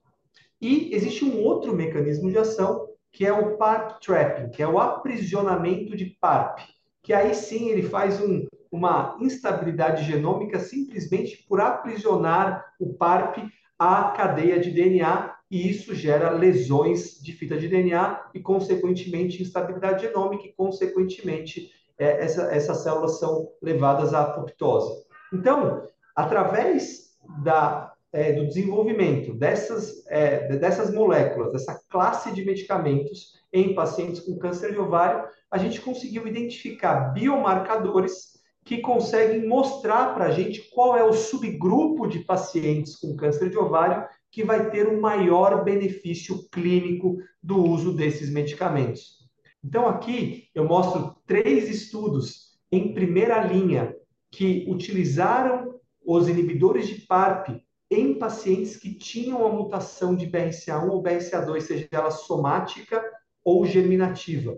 E 0.62 0.94
existe 0.94 1.26
um 1.26 1.42
outro 1.42 1.76
mecanismo 1.76 2.30
de 2.30 2.38
ação, 2.38 2.90
que 3.12 3.26
é 3.26 3.34
o 3.34 3.58
PARP 3.58 4.00
trapping, 4.00 4.52
que 4.52 4.62
é 4.62 4.68
o 4.68 4.78
aprisionamento 4.78 5.98
de 5.98 6.06
PARP, 6.22 6.60
que 7.02 7.12
aí 7.12 7.34
sim 7.34 7.70
ele 7.70 7.82
faz 7.82 8.22
um, 8.22 8.46
uma 8.74 9.16
instabilidade 9.22 10.04
genômica 10.04 10.60
simplesmente 10.60 11.46
por 11.48 11.62
aprisionar 11.62 12.66
o 12.80 12.92
PARP 12.92 13.38
à 13.78 14.06
cadeia 14.06 14.60
de 14.60 14.72
DNA 14.72 15.32
e 15.52 15.70
isso 15.70 15.94
gera 15.94 16.32
lesões 16.32 17.22
de 17.22 17.34
fita 17.34 17.56
de 17.56 17.68
DNA 17.68 18.32
e, 18.34 18.40
consequentemente, 18.40 19.44
instabilidade 19.44 20.08
genômica 20.08 20.48
e, 20.48 20.54
consequentemente, 20.54 21.70
é, 22.00 22.24
essa, 22.24 22.46
essas 22.46 22.80
células 22.80 23.20
são 23.20 23.48
levadas 23.62 24.12
à 24.12 24.24
apoptose. 24.24 25.04
Então, 25.32 25.88
através 26.16 27.12
da, 27.44 27.94
é, 28.12 28.34
do 28.34 28.48
desenvolvimento 28.48 29.36
dessas, 29.36 30.04
é, 30.08 30.48
dessas 30.58 30.92
moléculas, 30.92 31.52
dessa 31.52 31.80
classe 31.92 32.34
de 32.34 32.44
medicamentos 32.44 33.40
em 33.54 33.76
pacientes 33.76 34.22
com 34.22 34.40
câncer 34.40 34.72
de 34.72 34.80
ovário, 34.80 35.28
a 35.52 35.60
gente 35.60 35.80
conseguiu 35.80 36.26
identificar 36.26 37.14
biomarcadores 37.14 38.33
que 38.64 38.78
conseguem 38.78 39.48
mostrar 39.48 40.14
para 40.14 40.26
a 40.26 40.32
gente 40.32 40.70
qual 40.74 40.98
é 40.98 41.04
o 41.04 41.14
subgrupo 41.14 42.08
de 42.08 42.20
pacientes 42.20 42.96
com 42.96 43.16
câncer 43.16 43.50
de 43.50 43.58
ovário 43.58 44.06
que 44.32 44.44
vai 44.44 44.70
ter 44.72 44.88
um 44.88 45.00
maior 45.00 45.64
benefício 45.64 46.48
clínico 46.50 47.18
do 47.42 47.64
uso 47.64 47.94
desses 47.94 48.30
medicamentos. 48.32 49.24
Então, 49.64 49.88
aqui 49.88 50.50
eu 50.56 50.66
mostro 50.66 51.16
três 51.26 51.70
estudos 51.70 52.58
em 52.72 52.94
primeira 52.94 53.44
linha 53.46 53.96
que 54.32 54.66
utilizaram 54.68 55.76
os 56.06 56.28
inibidores 56.28 56.88
de 56.88 57.02
PARP 57.02 57.62
em 57.92 58.18
pacientes 58.18 58.76
que 58.76 58.94
tinham 58.96 59.46
a 59.46 59.52
mutação 59.52 60.16
de 60.16 60.26
BRCA1 60.26 60.90
ou 60.90 61.04
BRCA2, 61.04 61.62
seja 61.62 61.88
ela 61.92 62.10
somática 62.10 63.04
ou 63.44 63.66
germinativa, 63.66 64.58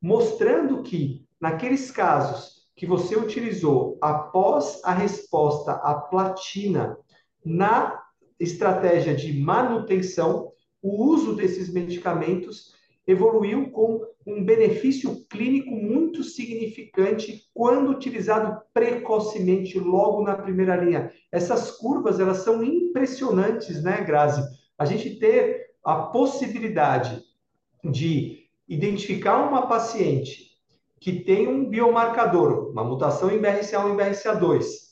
mostrando 0.00 0.82
que 0.82 1.26
naqueles 1.38 1.90
casos 1.90 2.59
que 2.80 2.86
você 2.86 3.14
utilizou 3.14 3.98
após 4.00 4.80
a 4.84 4.94
resposta 4.94 5.72
à 5.72 5.94
platina 5.94 6.96
na 7.44 8.02
estratégia 8.38 9.14
de 9.14 9.38
manutenção, 9.38 10.50
o 10.80 11.04
uso 11.04 11.34
desses 11.34 11.70
medicamentos 11.70 12.74
evoluiu 13.06 13.70
com 13.70 14.00
um 14.26 14.42
benefício 14.42 15.26
clínico 15.28 15.70
muito 15.74 16.24
significante 16.24 17.50
quando 17.52 17.90
utilizado 17.90 18.58
precocemente, 18.72 19.78
logo 19.78 20.22
na 20.22 20.34
primeira 20.34 20.74
linha. 20.74 21.12
Essas 21.30 21.72
curvas, 21.72 22.18
elas 22.18 22.38
são 22.38 22.64
impressionantes, 22.64 23.82
né, 23.82 24.02
Grazi? 24.02 24.42
A 24.78 24.86
gente 24.86 25.18
ter 25.18 25.66
a 25.84 25.96
possibilidade 25.96 27.22
de 27.84 28.46
identificar 28.66 29.46
uma 29.46 29.66
paciente 29.66 30.49
que 31.00 31.24
tem 31.24 31.48
um 31.48 31.68
biomarcador, 31.68 32.70
uma 32.70 32.84
mutação 32.84 33.30
em 33.30 33.40
BRCA1 33.40 33.94
e 33.94 33.96
BRCA2, 33.96 34.90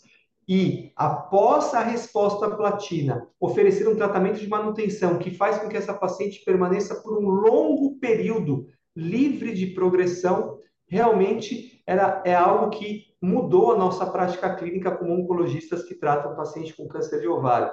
e, 0.49 0.92
após 0.97 1.75
a 1.75 1.81
resposta 1.81 2.47
à 2.47 2.57
platina, 2.57 3.29
oferecer 3.38 3.87
um 3.87 3.94
tratamento 3.94 4.40
de 4.40 4.49
manutenção 4.49 5.18
que 5.18 5.31
faz 5.31 5.59
com 5.59 5.68
que 5.68 5.77
essa 5.77 5.92
paciente 5.92 6.42
permaneça 6.42 7.03
por 7.03 7.18
um 7.18 7.29
longo 7.29 7.99
período 8.01 8.66
livre 8.97 9.53
de 9.53 9.66
progressão, 9.66 10.59
realmente 10.87 11.83
era, 11.87 12.23
é 12.25 12.35
algo 12.35 12.71
que 12.71 13.09
mudou 13.21 13.73
a 13.73 13.77
nossa 13.77 14.07
prática 14.07 14.55
clínica 14.57 14.90
como 14.90 15.12
oncologistas 15.12 15.83
que 15.83 15.94
tratam 15.94 16.35
pacientes 16.35 16.73
com 16.73 16.88
câncer 16.88 17.21
de 17.21 17.29
ovário. 17.29 17.71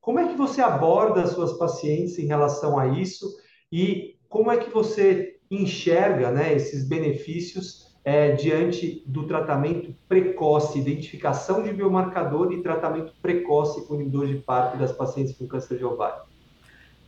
Como 0.00 0.18
é 0.18 0.26
que 0.26 0.36
você 0.36 0.62
aborda 0.62 1.20
as 1.20 1.30
suas 1.30 1.52
pacientes 1.58 2.18
em 2.18 2.26
relação 2.26 2.78
a 2.78 2.86
isso 2.86 3.26
e 3.70 4.16
como 4.28 4.50
é 4.50 4.56
que 4.56 4.70
você 4.70 5.35
enxerga 5.50 6.30
né, 6.30 6.54
esses 6.54 6.86
benefícios 6.86 7.86
é, 8.04 8.32
diante 8.32 9.02
do 9.04 9.26
tratamento 9.26 9.92
precoce, 10.08 10.78
identificação 10.78 11.62
de 11.62 11.72
biomarcador 11.72 12.52
e 12.52 12.62
tratamento 12.62 13.12
precoce 13.20 13.84
com 13.86 13.96
inibidor 13.96 14.28
de 14.28 14.36
PARP 14.36 14.78
das 14.78 14.92
pacientes 14.92 15.36
com 15.36 15.46
câncer 15.46 15.78
de 15.78 15.84
ovário? 15.84 16.22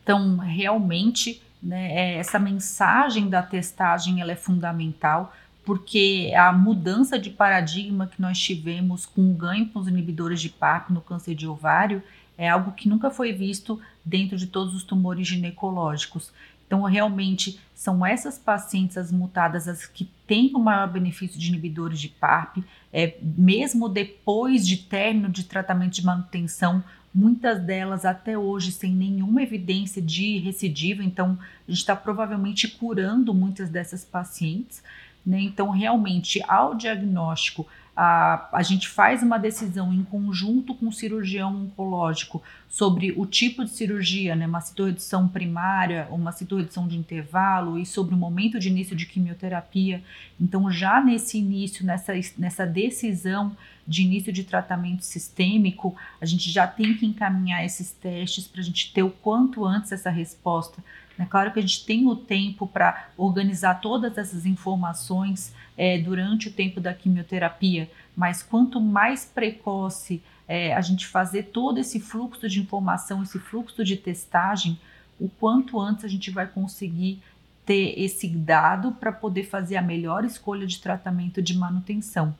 Então, 0.03 0.37
realmente, 0.37 1.41
né, 1.63 1.93
é, 1.93 2.13
essa 2.15 2.37
mensagem 2.37 3.29
da 3.29 3.41
testagem 3.41 4.19
ela 4.19 4.31
é 4.31 4.35
fundamental, 4.35 5.33
porque 5.63 6.33
a 6.35 6.51
mudança 6.51 7.17
de 7.17 7.29
paradigma 7.29 8.07
que 8.07 8.21
nós 8.21 8.37
tivemos 8.37 9.05
com 9.05 9.31
o 9.31 9.33
ganho 9.33 9.69
com 9.69 9.79
os 9.79 9.87
inibidores 9.87 10.41
de 10.41 10.49
PARP 10.49 10.89
no 10.89 10.99
câncer 10.99 11.35
de 11.35 11.47
ovário 11.47 12.03
é 12.37 12.49
algo 12.49 12.71
que 12.71 12.89
nunca 12.89 13.11
foi 13.11 13.31
visto 13.33 13.79
dentro 14.03 14.35
de 14.35 14.47
todos 14.47 14.73
os 14.73 14.83
tumores 14.83 15.27
ginecológicos. 15.27 16.31
Então, 16.69 16.83
realmente, 16.83 17.59
são 17.73 18.05
essas 18.05 18.37
pacientes, 18.37 18.95
as 18.95 19.11
mutadas, 19.11 19.67
as 19.67 19.87
que 19.87 20.07
têm 20.27 20.51
o 20.53 20.59
maior 20.59 20.87
benefício 20.87 21.39
de 21.39 21.47
inibidores 21.49 21.99
de 21.99 22.09
PARP, 22.09 22.57
é, 22.93 23.17
mesmo 23.23 23.89
depois 23.89 24.67
de 24.67 24.77
término 24.77 25.29
de 25.29 25.45
tratamento 25.45 25.93
de 25.93 26.05
manutenção, 26.05 26.83
muitas 27.11 27.59
delas 27.59 28.05
até 28.05 28.37
hoje 28.37 28.71
sem 28.71 28.93
nenhuma 28.93 29.41
evidência 29.41 29.99
de 29.99 30.37
recidiva, 30.37 31.03
então 31.03 31.39
a 31.67 31.71
gente 31.71 31.79
está 31.79 31.95
provavelmente 31.95 32.67
curando 32.67 33.33
muitas 33.33 33.67
dessas 33.67 34.05
pacientes. 34.05 34.83
Né? 35.25 35.41
Então, 35.41 35.71
realmente, 35.71 36.39
ao 36.47 36.75
diagnóstico, 36.75 37.65
a, 38.01 38.47
a 38.53 38.63
gente 38.63 38.87
faz 38.87 39.21
uma 39.21 39.37
decisão 39.37 39.93
em 39.93 40.05
conjunto 40.05 40.73
com 40.73 40.87
o 40.87 40.93
cirurgião 40.93 41.63
oncológico 41.63 42.41
sobre 42.69 43.11
o 43.11 43.25
tipo 43.25 43.65
de 43.65 43.71
cirurgia, 43.71 44.37
né, 44.37 44.47
uma 44.47 44.61
citorredução 44.61 45.27
primária, 45.27 46.07
uma 46.09 46.31
citorredução 46.31 46.87
de 46.87 46.95
intervalo 46.95 47.77
e 47.77 47.85
sobre 47.85 48.15
o 48.15 48.17
momento 48.17 48.57
de 48.57 48.69
início 48.69 48.95
de 48.95 49.05
quimioterapia. 49.05 50.01
Então, 50.39 50.71
já 50.71 51.03
nesse 51.03 51.39
início, 51.39 51.85
nessa, 51.85 52.13
nessa 52.37 52.65
decisão 52.65 53.53
de 53.85 54.01
início 54.01 54.31
de 54.31 54.45
tratamento 54.45 55.03
sistêmico, 55.03 55.93
a 56.21 56.25
gente 56.25 56.49
já 56.49 56.65
tem 56.65 56.95
que 56.95 57.05
encaminhar 57.05 57.65
esses 57.65 57.91
testes 57.91 58.47
para 58.47 58.61
a 58.61 58.63
gente 58.63 58.93
ter 58.93 59.03
o 59.03 59.09
quanto 59.09 59.65
antes 59.65 59.91
essa 59.91 60.09
resposta. 60.09 60.81
É 61.19 61.25
claro 61.25 61.51
que 61.51 61.59
a 61.59 61.61
gente 61.61 61.85
tem 61.85 62.07
o 62.07 62.15
tempo 62.15 62.65
para 62.65 63.09
organizar 63.17 63.81
todas 63.81 64.17
essas 64.17 64.45
informações 64.45 65.53
é, 65.77 65.97
durante 65.97 66.47
o 66.47 66.51
tempo 66.51 66.79
da 66.79 66.93
quimioterapia, 66.93 67.91
mas 68.15 68.41
quanto 68.41 68.79
mais 68.79 69.25
precoce 69.25 70.23
é, 70.47 70.73
a 70.73 70.79
gente 70.79 71.05
fazer 71.05 71.43
todo 71.43 71.77
esse 71.77 71.99
fluxo 71.99 72.47
de 72.47 72.61
informação, 72.61 73.21
esse 73.21 73.37
fluxo 73.37 73.83
de 73.83 73.97
testagem, 73.97 74.79
o 75.19 75.27
quanto 75.27 75.77
antes 75.77 76.05
a 76.05 76.07
gente 76.07 76.31
vai 76.31 76.47
conseguir 76.47 77.21
ter 77.65 77.99
esse 77.99 78.27
dado 78.29 78.93
para 78.93 79.11
poder 79.11 79.43
fazer 79.43 79.75
a 79.75 79.81
melhor 79.81 80.23
escolha 80.23 80.65
de 80.65 80.79
tratamento 80.79 81.41
de 81.41 81.55
manutenção. 81.55 82.33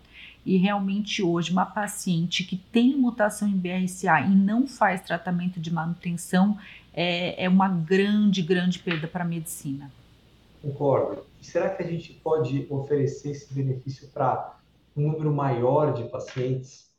E 0.45 0.57
realmente 0.57 1.21
hoje, 1.21 1.51
uma 1.51 1.65
paciente 1.65 2.43
que 2.43 2.55
tem 2.55 2.97
mutação 2.97 3.47
em 3.47 3.57
BRCA 3.57 4.21
e 4.21 4.29
não 4.29 4.65
faz 4.65 5.01
tratamento 5.01 5.59
de 5.59 5.71
manutenção 5.71 6.57
é, 7.01 7.45
é 7.45 7.47
uma 7.47 7.69
grande, 7.69 8.41
grande 8.41 8.77
perda 8.77 9.07
para 9.07 9.23
a 9.23 9.27
medicina. 9.27 9.89
Concordo. 10.61 11.25
Será 11.41 11.69
que 11.69 11.81
a 11.81 11.85
gente 11.85 12.11
pode 12.11 12.67
oferecer 12.69 13.29
esse 13.29 13.53
benefício 13.53 14.09
para 14.09 14.59
um 14.97 15.09
número 15.09 15.31
maior 15.31 15.93
de 15.93 16.03
pacientes? 16.09 16.89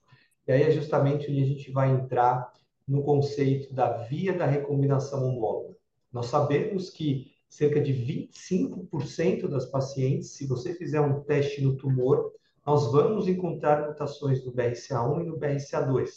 E 0.49 0.53
aí 0.53 0.63
é 0.63 0.71
justamente 0.71 1.31
onde 1.31 1.43
a 1.43 1.47
gente 1.47 1.71
vai 1.71 1.91
entrar 1.91 2.51
no 2.89 3.03
conceito 3.03 3.75
da 3.75 3.99
via 4.05 4.33
da 4.33 4.47
recombinação 4.47 5.23
homóloga. 5.29 5.77
Nós 6.11 6.27
sabemos 6.27 6.89
que 6.89 7.33
cerca 7.47 7.79
de 7.79 7.93
25% 7.93 9.49
das 9.49 9.67
pacientes, 9.67 10.31
se 10.31 10.47
você 10.47 10.73
fizer 10.73 11.03
um 11.03 11.21
teste 11.21 11.61
no 11.61 11.77
tumor, 11.77 12.33
nós 12.65 12.91
vamos 12.91 13.29
encontrar 13.29 13.87
mutações 13.87 14.43
no 14.47 14.51
BRCA1 14.51 15.21
e 15.21 15.27
no 15.27 15.39
BRCA2. 15.39 16.09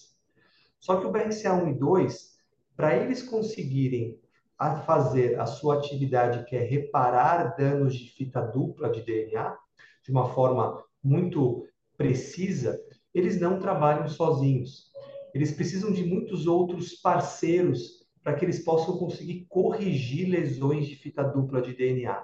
Só 0.80 1.02
que 1.02 1.06
o 1.06 1.12
BRCA1 1.12 1.72
e 1.72 1.74
2, 1.78 2.33
para 2.76 2.96
eles 2.96 3.24
conseguirem 3.24 4.20
a 4.58 4.78
fazer 4.78 5.40
a 5.40 5.46
sua 5.46 5.78
atividade, 5.78 6.46
que 6.46 6.56
é 6.56 6.64
reparar 6.64 7.56
danos 7.56 7.96
de 7.96 8.10
fita 8.12 8.42
dupla 8.42 8.90
de 8.90 9.02
DNA, 9.02 9.56
de 10.04 10.12
uma 10.12 10.30
forma 10.30 10.84
muito 11.04 11.66
precisa, 11.98 12.80
eles 13.14 13.40
não 13.40 13.60
trabalham 13.60 14.08
sozinhos. 14.08 14.92
Eles 15.34 15.52
precisam 15.52 15.92
de 15.92 16.04
muitos 16.06 16.48
outros 16.48 16.94
parceiros 16.94 18.04
para 18.24 18.36
que 18.36 18.46
eles 18.46 18.64
possam 18.64 18.98
conseguir 18.98 19.46
corrigir 19.50 20.30
lesões 20.30 20.88
de 20.88 20.96
fita 20.96 21.24
dupla 21.24 21.62
de 21.62 21.76
DNA. 21.76 22.24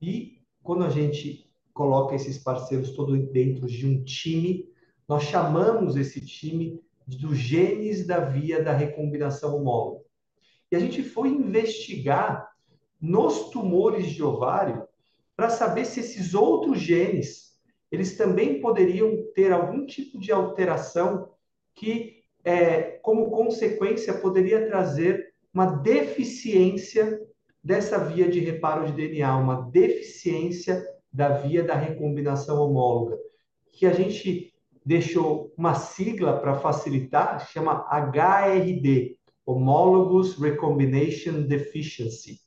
E 0.00 0.42
quando 0.62 0.84
a 0.84 0.90
gente 0.90 1.50
coloca 1.72 2.14
esses 2.14 2.38
parceiros 2.38 2.90
todos 2.90 3.18
dentro 3.32 3.66
de 3.66 3.86
um 3.86 4.04
time, 4.04 4.68
nós 5.08 5.24
chamamos 5.24 5.96
esse 5.96 6.20
time 6.20 6.80
dos 7.06 7.36
genes 7.36 8.06
da 8.06 8.20
via 8.20 8.62
da 8.62 8.72
recombinação 8.72 9.56
homóloga. 9.56 10.02
E 10.70 10.76
a 10.76 10.78
gente 10.78 11.02
foi 11.02 11.28
investigar 11.28 12.50
nos 13.00 13.50
tumores 13.50 14.10
de 14.10 14.22
ovário 14.22 14.86
para 15.36 15.50
saber 15.50 15.84
se 15.84 16.00
esses 16.00 16.34
outros 16.34 16.80
genes 16.80 17.52
eles 17.92 18.16
também 18.16 18.58
poderiam 18.58 19.22
ter 19.34 19.52
algum 19.52 19.84
tipo 19.84 20.18
de 20.18 20.32
alteração 20.32 21.28
que, 21.74 22.22
é, 22.42 22.98
como 23.02 23.30
consequência, 23.30 24.14
poderia 24.14 24.66
trazer 24.66 25.34
uma 25.52 25.66
deficiência 25.66 27.20
dessa 27.62 27.98
via 27.98 28.30
de 28.30 28.40
reparo 28.40 28.86
de 28.86 28.92
DNA, 28.92 29.36
uma 29.36 29.70
deficiência 29.70 30.82
da 31.12 31.28
via 31.28 31.62
da 31.62 31.74
recombinação 31.74 32.62
homóloga, 32.62 33.18
que 33.70 33.84
a 33.84 33.92
gente 33.92 34.51
deixou 34.84 35.52
uma 35.56 35.74
sigla 35.74 36.38
para 36.38 36.54
facilitar, 36.54 37.48
chama 37.48 37.86
HRD, 37.90 39.16
Homologous 39.44 40.38
Recombination 40.38 41.42
Deficiency. 41.42 42.40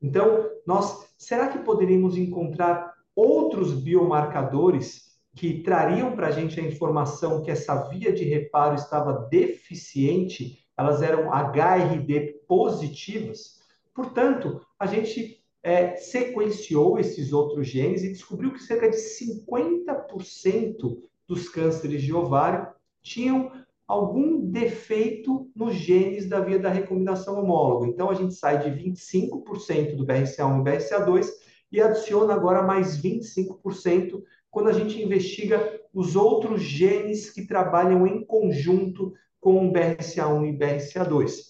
Então, 0.00 0.48
nós 0.66 1.08
será 1.18 1.48
que 1.48 1.58
poderíamos 1.58 2.16
encontrar 2.16 2.94
outros 3.14 3.74
biomarcadores 3.74 5.18
que 5.34 5.62
trariam 5.62 6.14
para 6.14 6.28
a 6.28 6.30
gente 6.30 6.60
a 6.60 6.62
informação 6.62 7.42
que 7.42 7.50
essa 7.50 7.88
via 7.88 8.12
de 8.12 8.24
reparo 8.24 8.76
estava 8.76 9.28
deficiente, 9.28 10.64
elas 10.76 11.02
eram 11.02 11.32
HRD 11.32 12.42
positivas? 12.46 13.58
Portanto, 13.92 14.64
a 14.78 14.86
gente 14.86 15.42
é, 15.62 15.96
sequenciou 15.96 16.98
esses 16.98 17.32
outros 17.32 17.66
genes 17.66 18.02
e 18.02 18.12
descobriu 18.12 18.52
que 18.52 18.62
cerca 18.62 18.88
de 18.88 18.96
50% 18.96 21.02
dos 21.28 21.48
cânceres 21.48 22.02
de 22.02 22.12
ovário 22.12 22.66
tinham 23.02 23.52
algum 23.86 24.50
defeito 24.50 25.50
nos 25.54 25.74
genes 25.74 26.28
da 26.28 26.40
via 26.40 26.58
da 26.58 26.70
recombinação 26.70 27.38
homóloga. 27.38 27.86
Então, 27.86 28.10
a 28.10 28.14
gente 28.14 28.34
sai 28.34 28.58
de 28.58 28.70
25% 28.70 29.94
do 29.94 30.06
BRCA1 30.06 30.60
e 30.60 30.64
BRCA2 30.64 31.26
e 31.70 31.80
adiciona 31.80 32.34
agora 32.34 32.62
mais 32.62 33.00
25% 33.00 34.22
quando 34.50 34.68
a 34.68 34.72
gente 34.72 35.02
investiga 35.02 35.80
os 35.92 36.16
outros 36.16 36.62
genes 36.62 37.30
que 37.30 37.46
trabalham 37.46 38.06
em 38.06 38.24
conjunto 38.24 39.12
com 39.40 39.68
o 39.68 39.72
BRCA1 39.72 40.48
e 40.48 40.58
BRCA2. 40.58 41.48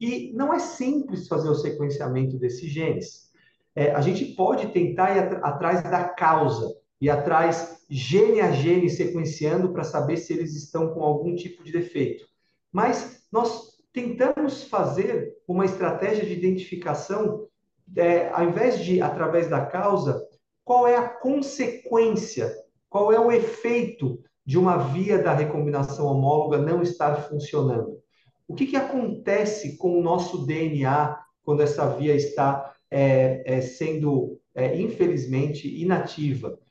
E 0.00 0.32
não 0.34 0.52
é 0.52 0.58
simples 0.58 1.28
fazer 1.28 1.48
o 1.48 1.54
sequenciamento 1.54 2.36
desses 2.36 2.68
genes. 2.68 3.30
É, 3.74 3.92
a 3.92 4.00
gente 4.00 4.34
pode 4.34 4.72
tentar 4.72 5.16
ir 5.16 5.20
at 5.20 5.44
atrás 5.44 5.82
da 5.82 6.04
causa, 6.04 6.74
e 7.02 7.10
atrás 7.10 7.84
gene 7.90 8.40
a 8.40 8.52
gene 8.52 8.88
sequenciando 8.88 9.72
para 9.72 9.82
saber 9.82 10.18
se 10.18 10.32
eles 10.32 10.54
estão 10.54 10.94
com 10.94 11.02
algum 11.02 11.34
tipo 11.34 11.64
de 11.64 11.72
defeito. 11.72 12.24
Mas 12.70 13.24
nós 13.32 13.72
tentamos 13.92 14.62
fazer 14.62 15.34
uma 15.48 15.64
estratégia 15.64 16.24
de 16.24 16.32
identificação, 16.32 17.48
é, 17.96 18.28
ao 18.28 18.44
invés 18.44 18.78
de 18.78 19.02
através 19.02 19.50
da 19.50 19.66
causa, 19.66 20.24
qual 20.62 20.86
é 20.86 20.96
a 20.96 21.08
consequência, 21.08 22.54
qual 22.88 23.12
é 23.12 23.18
o 23.18 23.32
efeito 23.32 24.22
de 24.46 24.56
uma 24.56 24.76
via 24.76 25.18
da 25.18 25.34
recombinação 25.34 26.06
homóloga 26.06 26.58
não 26.58 26.82
estar 26.82 27.16
funcionando. 27.28 27.98
O 28.46 28.54
que, 28.54 28.64
que 28.64 28.76
acontece 28.76 29.76
com 29.76 29.98
o 29.98 30.02
nosso 30.02 30.46
DNA 30.46 31.18
quando 31.42 31.62
essa 31.62 31.84
via 31.96 32.14
está 32.14 32.72
é, 32.88 33.42
é, 33.44 33.60
sendo, 33.60 34.38
é, 34.54 34.80
infelizmente, 34.80 35.66
inativa? 35.82 36.61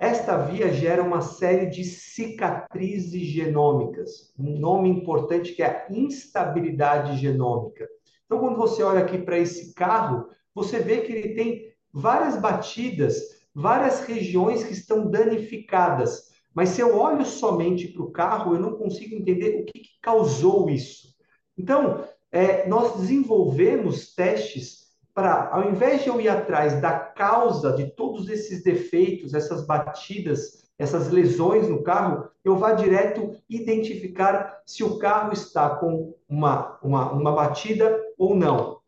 Esta 0.00 0.34
via 0.38 0.72
gera 0.72 1.02
uma 1.02 1.20
série 1.20 1.66
de 1.66 1.84
cicatrizes 1.84 3.20
genômicas, 3.20 4.32
um 4.38 4.58
nome 4.58 4.88
importante 4.88 5.52
que 5.52 5.62
é 5.62 5.66
a 5.66 5.92
instabilidade 5.92 7.18
genômica. 7.18 7.86
Então, 8.24 8.38
quando 8.38 8.56
você 8.56 8.82
olha 8.82 9.00
aqui 9.00 9.18
para 9.18 9.38
esse 9.38 9.74
carro, 9.74 10.26
você 10.54 10.78
vê 10.78 11.02
que 11.02 11.12
ele 11.12 11.34
tem 11.34 11.74
várias 11.92 12.40
batidas, 12.40 13.20
várias 13.54 14.00
regiões 14.00 14.64
que 14.64 14.72
estão 14.72 15.10
danificadas. 15.10 16.30
Mas 16.54 16.70
se 16.70 16.80
eu 16.80 16.96
olho 16.96 17.26
somente 17.26 17.86
para 17.88 18.02
o 18.02 18.10
carro, 18.10 18.54
eu 18.54 18.60
não 18.60 18.78
consigo 18.78 19.14
entender 19.14 19.60
o 19.60 19.66
que, 19.66 19.80
que 19.80 20.00
causou 20.00 20.70
isso. 20.70 21.14
Então, 21.58 22.08
é, 22.32 22.66
nós 22.66 22.98
desenvolvemos 22.98 24.14
testes 24.14 24.79
para, 25.14 25.50
ao 25.52 25.68
invés 25.70 26.02
de 26.02 26.08
eu 26.08 26.20
ir 26.20 26.28
atrás 26.28 26.80
da 26.80 26.92
causa 26.98 27.72
de 27.72 27.90
todos 27.90 28.28
esses 28.28 28.62
defeitos, 28.62 29.34
essas 29.34 29.66
batidas, 29.66 30.70
essas 30.78 31.10
lesões 31.10 31.68
no 31.68 31.82
carro, 31.82 32.28
eu 32.44 32.56
vá 32.56 32.72
direto 32.72 33.36
identificar 33.48 34.62
se 34.64 34.82
o 34.82 34.98
carro 34.98 35.32
está 35.32 35.76
com 35.76 36.14
uma, 36.28 36.78
uma, 36.82 37.12
uma 37.12 37.32
batida 37.32 38.00
ou 38.16 38.34
não. 38.34 38.78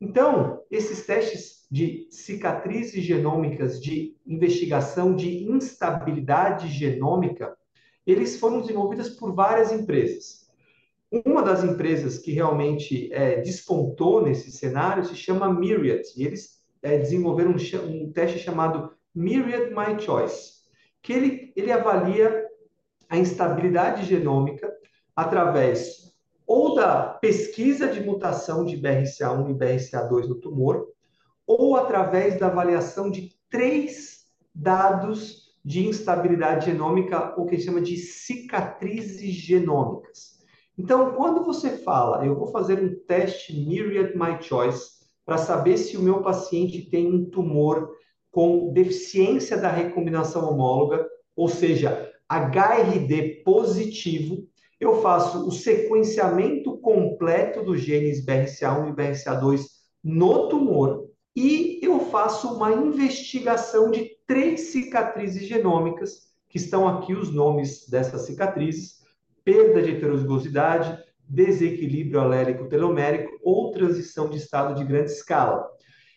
Então, 0.00 0.62
esses 0.70 1.04
testes 1.04 1.66
de 1.70 2.08
cicatrizes 2.10 3.04
genômicas, 3.04 3.80
de 3.80 4.16
investigação 4.26 5.14
de 5.14 5.44
instabilidade 5.44 6.68
genômica, 6.68 7.56
eles 8.06 8.38
foram 8.38 8.60
desenvolvidos 8.60 9.10
por 9.10 9.34
várias 9.34 9.72
empresas. 9.72 10.39
Uma 11.10 11.42
das 11.42 11.64
empresas 11.64 12.18
que 12.18 12.30
realmente 12.30 13.12
é, 13.12 13.40
despontou 13.40 14.22
nesse 14.22 14.52
cenário 14.52 15.04
se 15.04 15.16
chama 15.16 15.52
Myriad, 15.52 16.02
e 16.16 16.24
eles 16.24 16.60
é, 16.80 16.98
desenvolveram 16.98 17.50
um, 17.50 18.04
um, 18.04 18.12
teste 18.12 18.38
chamado 18.38 18.92
Myriad 19.12 19.70
My 19.70 20.00
Choice, 20.00 20.60
que 21.02 21.12
ele, 21.12 21.52
ele 21.56 21.72
avalia 21.72 22.46
a 23.08 23.18
instabilidade 23.18 24.06
genômica 24.06 24.72
através 25.16 26.10
ou 26.46 26.74
da 26.74 27.02
pesquisa 27.02 27.88
de 27.88 28.00
mutação 28.00 28.64
de 28.64 28.76
BRCA1 28.76 29.50
e 29.50 29.54
BRCA2 29.54 30.26
no 30.26 30.34
tumor, 30.34 30.88
ou 31.46 31.76
através 31.76 32.38
da 32.38 32.46
avaliação 32.46 33.10
de 33.10 33.36
três 33.48 34.24
dados 34.54 35.54
de 35.64 35.86
instabilidade 35.86 36.66
genômica, 36.66 37.34
ou 37.36 37.46
que 37.46 37.58
chama 37.58 37.80
de 37.80 37.96
cicatrizes 37.96 39.32
genômicas. 39.34 40.39
Então, 40.82 41.12
quando 41.12 41.44
você 41.44 41.76
fala, 41.76 42.24
eu 42.24 42.34
vou 42.34 42.46
fazer 42.46 42.82
um 42.82 42.94
teste 43.06 43.52
Myriad 43.52 44.16
My 44.16 44.40
Choice 44.40 44.92
para 45.26 45.36
saber 45.36 45.76
se 45.76 45.98
o 45.98 46.02
meu 46.02 46.22
paciente 46.22 46.88
tem 46.88 47.06
um 47.06 47.26
tumor 47.26 47.90
com 48.30 48.72
deficiência 48.72 49.58
da 49.58 49.70
recombinação 49.70 50.50
homóloga, 50.50 51.06
ou 51.36 51.48
seja, 51.48 52.10
HRD 52.30 53.42
positivo, 53.44 54.48
eu 54.80 55.02
faço 55.02 55.46
o 55.46 55.52
sequenciamento 55.52 56.78
completo 56.78 57.62
dos 57.62 57.82
genes 57.82 58.24
BRCA1 58.24 58.88
e 58.88 58.92
BRCA2 58.94 59.60
no 60.02 60.48
tumor 60.48 61.10
e 61.36 61.78
eu 61.82 62.00
faço 62.06 62.54
uma 62.54 62.72
investigação 62.72 63.90
de 63.90 64.12
três 64.26 64.72
cicatrizes 64.72 65.46
genômicas, 65.46 66.30
que 66.48 66.56
estão 66.56 66.88
aqui 66.88 67.12
os 67.12 67.30
nomes 67.30 67.86
dessas 67.86 68.22
cicatrizes, 68.22 68.99
perda 69.50 69.82
de 69.82 69.90
heterozigosidade, 69.90 70.96
desequilíbrio 71.28 72.20
alélico 72.20 72.68
telomérico 72.68 73.36
ou 73.42 73.72
transição 73.72 74.30
de 74.30 74.36
estado 74.36 74.76
de 74.76 74.84
grande 74.84 75.10
escala. 75.10 75.68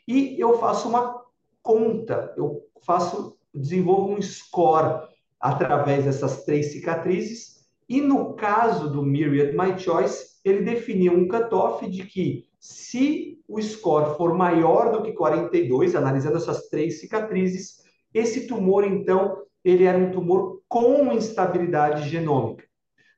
E 0.07 0.39
eu 0.39 0.59
faço 0.59 0.87
uma 0.87 1.19
conta, 1.63 2.31
eu 2.37 2.61
faço, 2.85 3.35
desenvolvo 3.51 4.13
um 4.13 4.21
score 4.21 5.07
através 5.39 6.05
dessas 6.05 6.45
três 6.45 6.71
cicatrizes, 6.73 7.63
e 7.89 8.01
no 8.01 8.35
caso 8.35 8.89
do 8.89 9.01
Myriad 9.01 9.57
My 9.57 9.77
Choice, 9.79 10.39
ele 10.45 10.61
definia 10.61 11.11
um 11.11 11.27
cutoff 11.27 11.89
de 11.89 12.05
que 12.05 12.45
se 12.59 13.39
o 13.47 13.59
score 13.59 14.15
for 14.15 14.37
maior 14.37 14.91
do 14.91 15.01
que 15.01 15.11
42, 15.11 15.95
analisando 15.95 16.37
essas 16.37 16.69
três 16.69 16.99
cicatrizes, 16.99 17.83
esse 18.13 18.47
tumor, 18.47 18.83
então, 18.83 19.41
ele 19.65 19.85
era 19.85 19.97
um 19.97 20.11
tumor 20.11 20.61
com 20.67 21.11
instabilidade 21.11 22.07
genômica. 22.07 22.63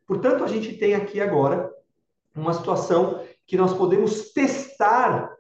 Portanto, 0.08 0.44
a 0.44 0.48
gente 0.48 0.74
tem 0.78 0.94
aqui 0.94 1.20
agora 1.20 1.72
uma 2.36 2.54
situação 2.54 3.24
que 3.46 3.58
nós 3.58 3.74
podemos 3.74 4.32
testar 4.32 5.36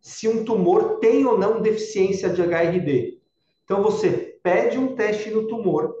se 0.00 0.28
um 0.28 0.44
tumor 0.44 0.98
tem 0.98 1.24
ou 1.24 1.38
não 1.38 1.60
deficiência 1.60 2.28
de 2.28 2.42
HRD. 2.42 3.18
Então, 3.64 3.82
você 3.82 4.38
pede 4.42 4.78
um 4.78 4.94
teste 4.94 5.30
no 5.30 5.46
tumor. 5.46 5.94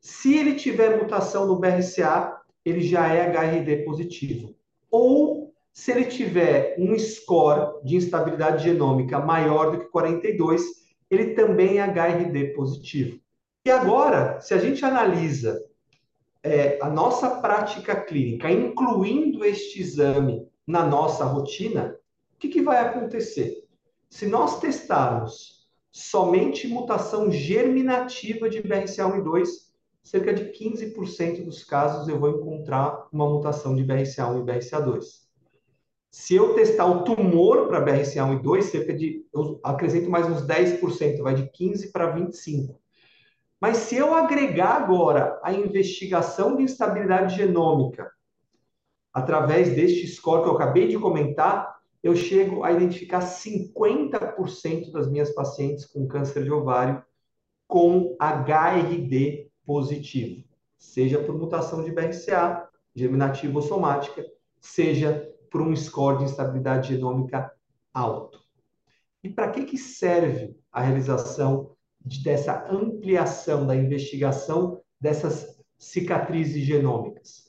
Se 0.00 0.36
ele 0.36 0.54
tiver 0.54 1.00
mutação 1.00 1.46
no 1.46 1.56
BRCA, 1.56 2.40
ele 2.64 2.82
já 2.82 3.08
é 3.08 3.26
HRD 3.30 3.84
positivo. 3.84 4.54
Ou 4.90 5.52
se 5.72 5.90
ele 5.90 6.04
tiver 6.04 6.76
um 6.78 6.96
score 6.98 7.82
de 7.84 7.96
instabilidade 7.96 8.64
genômica 8.64 9.18
maior 9.18 9.72
do 9.72 9.78
que 9.80 9.86
42, 9.86 10.62
ele 11.10 11.34
também 11.34 11.78
é 11.78 11.82
HRD 11.82 12.54
positivo. 12.54 13.18
E 13.64 13.70
agora, 13.70 14.40
se 14.40 14.52
a 14.54 14.58
gente 14.58 14.84
analisa 14.84 15.60
é, 16.44 16.78
a 16.82 16.90
nossa 16.90 17.40
prática 17.40 17.96
clínica, 17.96 18.50
incluindo 18.50 19.42
este 19.42 19.80
exame 19.80 20.46
na 20.66 20.84
nossa 20.84 21.24
rotina, 21.24 21.98
o 22.34 22.38
que, 22.38 22.48
que 22.48 22.60
vai 22.60 22.78
acontecer? 22.78 23.64
Se 24.10 24.26
nós 24.26 24.60
testarmos 24.60 25.66
somente 25.90 26.68
mutação 26.68 27.30
germinativa 27.32 28.50
de 28.50 28.62
BRCA1 28.62 29.20
e 29.20 29.22
2, 29.22 29.74
cerca 30.02 30.34
de 30.34 30.44
15% 30.52 31.44
dos 31.44 31.64
casos 31.64 32.08
eu 32.08 32.20
vou 32.20 32.28
encontrar 32.28 33.08
uma 33.10 33.26
mutação 33.26 33.74
de 33.74 33.82
BRCA1 33.82 34.40
e 34.40 34.44
BRCA2. 34.44 35.04
Se 36.10 36.34
eu 36.34 36.54
testar 36.54 36.86
o 36.86 37.04
tumor 37.04 37.68
para 37.68 37.84
BRCA1 37.84 38.38
e 38.38 38.42
2, 38.42 38.64
cerca 38.66 38.92
de, 38.92 39.26
eu 39.34 39.58
acrescento 39.64 40.10
mais 40.10 40.26
uns 40.26 40.46
10%, 40.46 41.22
vai 41.22 41.34
de 41.34 41.50
15 41.50 41.90
para 41.90 42.14
25%. 42.14 42.76
Mas 43.60 43.78
se 43.78 43.96
eu 43.96 44.14
agregar 44.14 44.76
agora 44.76 45.40
a 45.42 45.52
investigação 45.52 46.56
de 46.56 46.62
instabilidade 46.62 47.36
genômica, 47.36 48.10
através 49.12 49.74
deste 49.74 50.06
score 50.08 50.42
que 50.42 50.48
eu 50.48 50.54
acabei 50.54 50.88
de 50.88 50.98
comentar, 50.98 51.74
eu 52.02 52.14
chego 52.14 52.64
a 52.64 52.72
identificar 52.72 53.20
50% 53.20 54.92
das 54.92 55.10
minhas 55.10 55.30
pacientes 55.30 55.86
com 55.86 56.06
câncer 56.06 56.44
de 56.44 56.52
ovário 56.52 57.02
com 57.66 58.14
HRD 58.20 59.50
positivo, 59.64 60.44
seja 60.76 61.18
por 61.18 61.34
mutação 61.36 61.82
de 61.82 61.90
BRCA, 61.90 62.68
germinativa 62.94 63.56
ou 63.56 63.62
somática, 63.62 64.24
seja 64.60 65.30
por 65.50 65.62
um 65.62 65.74
score 65.74 66.18
de 66.18 66.24
instabilidade 66.24 66.94
genômica 66.94 67.50
alto. 67.92 68.40
E 69.22 69.30
para 69.30 69.50
que, 69.50 69.64
que 69.64 69.78
serve 69.78 70.54
a 70.70 70.82
realização 70.82 71.73
dessa 72.04 72.66
ampliação 72.70 73.66
da 73.66 73.74
investigação 73.74 74.80
dessas 75.00 75.58
cicatrizes 75.78 76.64
genômicas. 76.64 77.44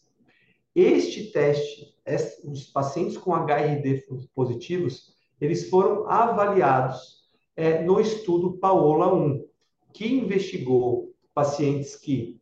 Este 0.73 1.31
teste, 1.31 1.95
os 2.43 2.65
pacientes 2.65 3.17
com 3.17 3.33
HRD 3.33 4.03
positivos, 4.33 5.13
eles 5.39 5.69
foram 5.69 6.09
avaliados 6.09 7.25
é, 7.55 7.81
no 7.83 7.99
estudo 7.99 8.57
Paola 8.57 9.13
1, 9.13 9.45
que 9.93 10.07
investigou 10.07 11.13
pacientes 11.33 11.95
que 11.95 12.39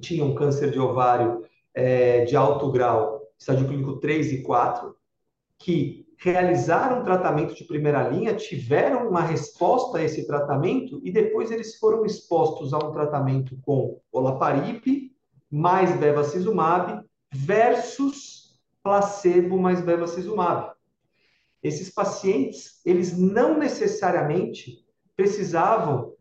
tinham 0.00 0.34
câncer 0.34 0.70
de 0.70 0.78
ovário 0.78 1.44
é, 1.72 2.24
de 2.24 2.36
alto 2.36 2.70
grau, 2.70 3.22
estágio 3.38 3.66
clínico 3.66 3.98
3 3.98 4.32
e 4.32 4.42
4, 4.42 4.94
que 5.58 6.03
realizaram 6.16 7.00
um 7.00 7.04
tratamento 7.04 7.54
de 7.54 7.64
primeira 7.64 8.08
linha, 8.08 8.34
tiveram 8.34 9.08
uma 9.08 9.20
resposta 9.20 9.98
a 9.98 10.02
esse 10.02 10.26
tratamento 10.26 11.00
e 11.02 11.10
depois 11.10 11.50
eles 11.50 11.76
foram 11.78 12.04
expostos 12.04 12.72
a 12.72 12.78
um 12.78 12.92
tratamento 12.92 13.56
com 13.62 14.00
olaparib 14.12 15.12
mais 15.50 15.94
bevacizumab 15.96 17.04
versus 17.32 18.60
placebo 18.82 19.58
mais 19.58 19.80
bevacizumab. 19.80 20.72
Esses 21.62 21.90
pacientes, 21.90 22.80
eles 22.84 23.16
não 23.16 23.58
necessariamente 23.58 24.84
precisavam 25.16 26.12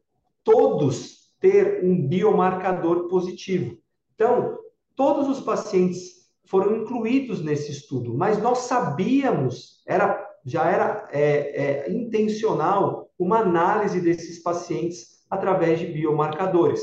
todos 0.44 1.34
ter 1.40 1.84
um 1.84 2.08
biomarcador 2.08 3.10
positivo. 3.10 3.78
Então, 4.16 4.58
todos 4.96 5.28
os 5.28 5.44
pacientes 5.44 6.23
foram 6.46 6.78
incluídos 6.78 7.44
nesse 7.44 7.72
estudo, 7.72 8.14
mas 8.18 8.42
nós 8.42 8.60
sabíamos, 8.60 9.82
era, 9.88 10.26
já 10.46 10.66
era 10.66 11.08
é, 11.12 11.86
é, 11.86 11.92
intencional 11.92 13.10
uma 13.18 13.40
análise 13.40 14.02
desses 14.02 14.42
pacientes 14.42 15.24
através 15.30 15.80
de 15.80 15.88
biomarcadores. 15.88 16.82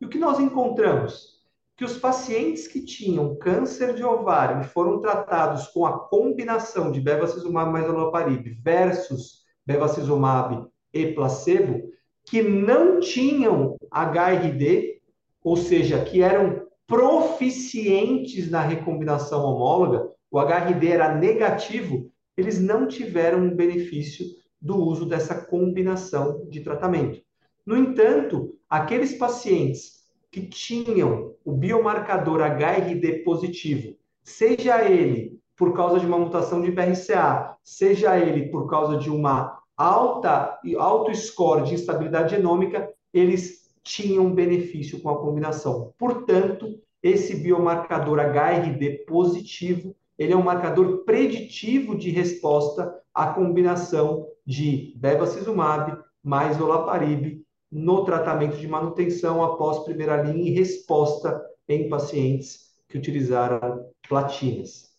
E 0.00 0.04
o 0.04 0.08
que 0.08 0.18
nós 0.18 0.38
encontramos? 0.38 1.40
Que 1.76 1.84
os 1.84 1.96
pacientes 1.96 2.68
que 2.68 2.84
tinham 2.84 3.36
câncer 3.36 3.94
de 3.94 4.04
ovário 4.04 4.60
e 4.60 4.64
foram 4.64 5.00
tratados 5.00 5.68
com 5.68 5.86
a 5.86 5.98
combinação 6.08 6.92
de 6.92 7.00
bevacizumab 7.00 7.72
mais 7.72 7.88
olaparib 7.88 8.46
versus 8.62 9.40
bevacizumab 9.66 10.66
e 10.92 11.12
placebo, 11.12 11.90
que 12.24 12.42
não 12.42 13.00
tinham 13.00 13.76
HRD, 13.90 15.00
ou 15.42 15.56
seja, 15.56 16.04
que 16.04 16.22
eram 16.22 16.69
proficientes 16.90 18.50
na 18.50 18.62
recombinação 18.62 19.44
homóloga, 19.44 20.10
o 20.28 20.40
HRD 20.40 20.88
era 20.88 21.14
negativo, 21.14 22.10
eles 22.36 22.60
não 22.60 22.88
tiveram 22.88 23.46
o 23.46 23.54
benefício 23.54 24.26
do 24.60 24.76
uso 24.76 25.06
dessa 25.06 25.36
combinação 25.36 26.48
de 26.50 26.60
tratamento. 26.62 27.22
No 27.64 27.76
entanto, 27.76 28.56
aqueles 28.68 29.14
pacientes 29.14 30.00
que 30.32 30.42
tinham 30.48 31.32
o 31.44 31.52
biomarcador 31.52 32.40
HRD 32.40 33.22
positivo, 33.22 33.96
seja 34.24 34.84
ele 34.84 35.38
por 35.56 35.72
causa 35.72 36.00
de 36.00 36.06
uma 36.06 36.18
mutação 36.18 36.60
de 36.60 36.72
BRCA, 36.72 37.56
seja 37.62 38.18
ele 38.18 38.50
por 38.50 38.68
causa 38.68 38.98
de 38.98 39.10
uma 39.10 39.60
alta 39.76 40.58
alto 40.76 41.14
score 41.14 41.62
de 41.62 41.74
instabilidade 41.74 42.34
genômica, 42.34 42.92
eles 43.14 43.59
tinham 43.82 44.34
benefício 44.34 45.00
com 45.00 45.10
a 45.10 45.18
combinação. 45.18 45.94
Portanto, 45.98 46.80
esse 47.02 47.34
biomarcador 47.36 48.18
HRD 48.18 49.04
positivo, 49.06 49.94
ele 50.18 50.32
é 50.32 50.36
um 50.36 50.42
marcador 50.42 51.04
preditivo 51.04 51.96
de 51.96 52.10
resposta 52.10 52.94
à 53.14 53.32
combinação 53.32 54.28
de 54.46 54.94
bevacizumab 54.96 55.98
mais 56.22 56.60
olaparib 56.60 57.42
no 57.70 58.04
tratamento 58.04 58.56
de 58.56 58.68
manutenção 58.68 59.42
após 59.42 59.84
primeira 59.84 60.22
linha 60.22 60.50
e 60.50 60.54
resposta 60.54 61.40
em 61.68 61.88
pacientes 61.88 62.70
que 62.88 62.98
utilizaram 62.98 63.88
platinas. 64.08 64.90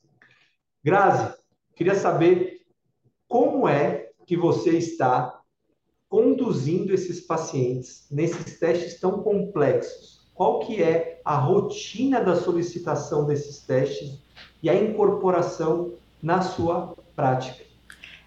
Grazi, 0.83 1.35
queria 1.75 1.95
saber 1.95 2.61
como 3.27 3.67
é 3.67 4.09
que 4.25 4.37
você 4.37 4.77
está 4.77 5.40
conduzindo 6.51 6.93
esses 6.93 7.21
pacientes 7.21 8.05
nesses 8.11 8.59
testes 8.59 8.99
tão 8.99 9.23
complexos? 9.23 10.19
Qual 10.35 10.59
que 10.59 10.83
é 10.83 11.21
a 11.23 11.37
rotina 11.37 12.21
da 12.21 12.35
solicitação 12.35 13.25
desses 13.25 13.59
testes 13.59 14.19
e 14.61 14.69
a 14.69 14.75
incorporação 14.75 15.93
na 16.21 16.41
sua 16.41 16.93
prática? 17.15 17.70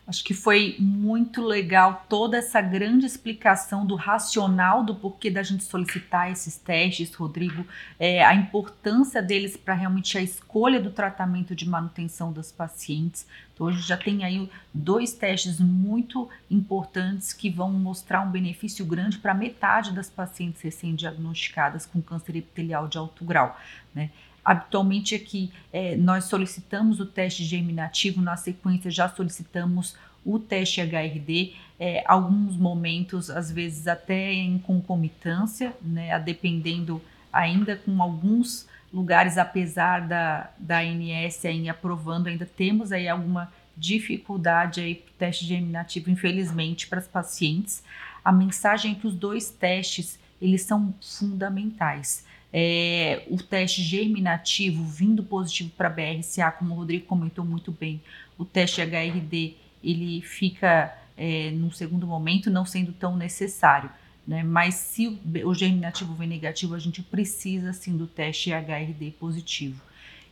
Acho 0.06 0.22
que 0.22 0.34
foi 0.34 0.76
muito 0.78 1.42
legal 1.42 2.04
toda 2.10 2.36
essa 2.36 2.60
grande 2.60 3.06
explicação 3.06 3.86
do 3.86 3.94
racional 3.94 4.84
do 4.84 4.94
porquê 4.94 5.30
da 5.30 5.42
gente 5.42 5.64
solicitar 5.64 6.30
esses 6.30 6.58
testes, 6.58 7.14
Rodrigo, 7.14 7.66
é, 7.98 8.22
a 8.22 8.34
importância 8.34 9.22
deles 9.22 9.56
para 9.56 9.72
realmente 9.72 10.18
a 10.18 10.22
escolha 10.22 10.78
do 10.78 10.90
tratamento 10.90 11.54
de 11.54 11.66
manutenção 11.66 12.30
das 12.30 12.52
pacientes. 12.52 13.26
Então, 13.54 13.68
hoje 13.68 13.80
já 13.80 13.96
tem 13.96 14.24
aí 14.24 14.50
dois 14.74 15.14
testes 15.14 15.58
muito 15.58 16.28
importantes 16.50 17.32
que 17.32 17.48
vão 17.48 17.72
mostrar 17.72 18.20
um 18.20 18.30
benefício 18.30 18.84
grande 18.84 19.16
para 19.16 19.32
metade 19.32 19.90
das 19.90 20.10
pacientes 20.10 20.60
recém-diagnosticadas 20.60 21.86
com 21.86 22.02
câncer 22.02 22.36
epitelial 22.36 22.88
de 22.88 22.98
alto 22.98 23.24
grau. 23.24 23.58
Né? 23.94 24.10
Habitualmente 24.44 25.14
aqui 25.14 25.50
é, 25.72 25.96
nós 25.96 26.24
solicitamos 26.24 27.00
o 27.00 27.07
teste 27.07 27.44
germinativo, 27.44 28.20
na 28.20 28.37
sequência 28.37 28.90
já 28.90 29.09
solicitamos 29.09 29.96
o 30.24 30.38
teste 30.38 30.80
HRD, 30.80 31.54
é, 31.78 32.02
alguns 32.07 32.57
momentos, 32.57 33.30
às 33.30 33.50
vezes 33.50 33.87
até 33.87 34.33
em 34.33 34.59
concomitância, 34.59 35.74
né, 35.83 36.18
dependendo 36.18 37.00
ainda 37.33 37.76
com 37.76 38.02
alguns 38.02 38.66
lugares, 38.92 39.37
apesar 39.38 40.07
da, 40.07 40.50
da 40.59 40.78
ANS 40.78 41.44
ainda 41.44 41.72
aprovando, 41.72 42.28
ainda 42.28 42.46
temos 42.46 42.92
aí 42.92 43.09
alguma 43.09 43.52
dificuldade 43.76 44.80
aí 44.80 44.94
para 44.94 45.11
o 45.11 45.14
teste 45.18 45.44
germinativo, 45.44 46.11
infelizmente, 46.11 46.87
para 46.87 47.00
as 47.00 47.09
pacientes. 47.09 47.83
A 48.24 48.30
mensagem 48.30 48.92
é 48.92 48.94
que 48.94 49.07
os 49.07 49.14
dois 49.14 49.50
testes, 49.50 50.18
eles 50.40 50.62
são 50.62 50.94
fundamentais 51.02 52.24
é, 52.56 53.24
o 53.28 53.36
teste 53.36 53.82
germinativo 53.82 54.84
vindo 54.84 55.24
positivo 55.24 55.70
para 55.76 55.90
BRCA, 55.90 56.52
como 56.52 56.72
o 56.72 56.78
Rodrigo 56.78 57.04
comentou 57.04 57.44
muito 57.44 57.72
bem, 57.72 58.00
o 58.38 58.44
teste 58.44 58.80
HRD 58.80 59.56
ele 59.82 60.22
fica 60.22 60.96
é, 61.16 61.50
num 61.50 61.72
segundo 61.72 62.06
momento 62.06 62.48
não 62.48 62.64
sendo 62.64 62.92
tão 62.92 63.16
necessário. 63.16 63.90
Né? 64.24 64.44
Mas 64.44 64.76
se 64.76 65.08
o, 65.08 65.48
o 65.48 65.52
germinativo 65.52 66.14
vem 66.14 66.28
negativo, 66.28 66.76
a 66.76 66.78
gente 66.78 67.02
precisa 67.02 67.72
sim 67.72 67.96
do 67.96 68.06
teste 68.06 68.52
HRD 68.52 69.10
positivo. 69.18 69.82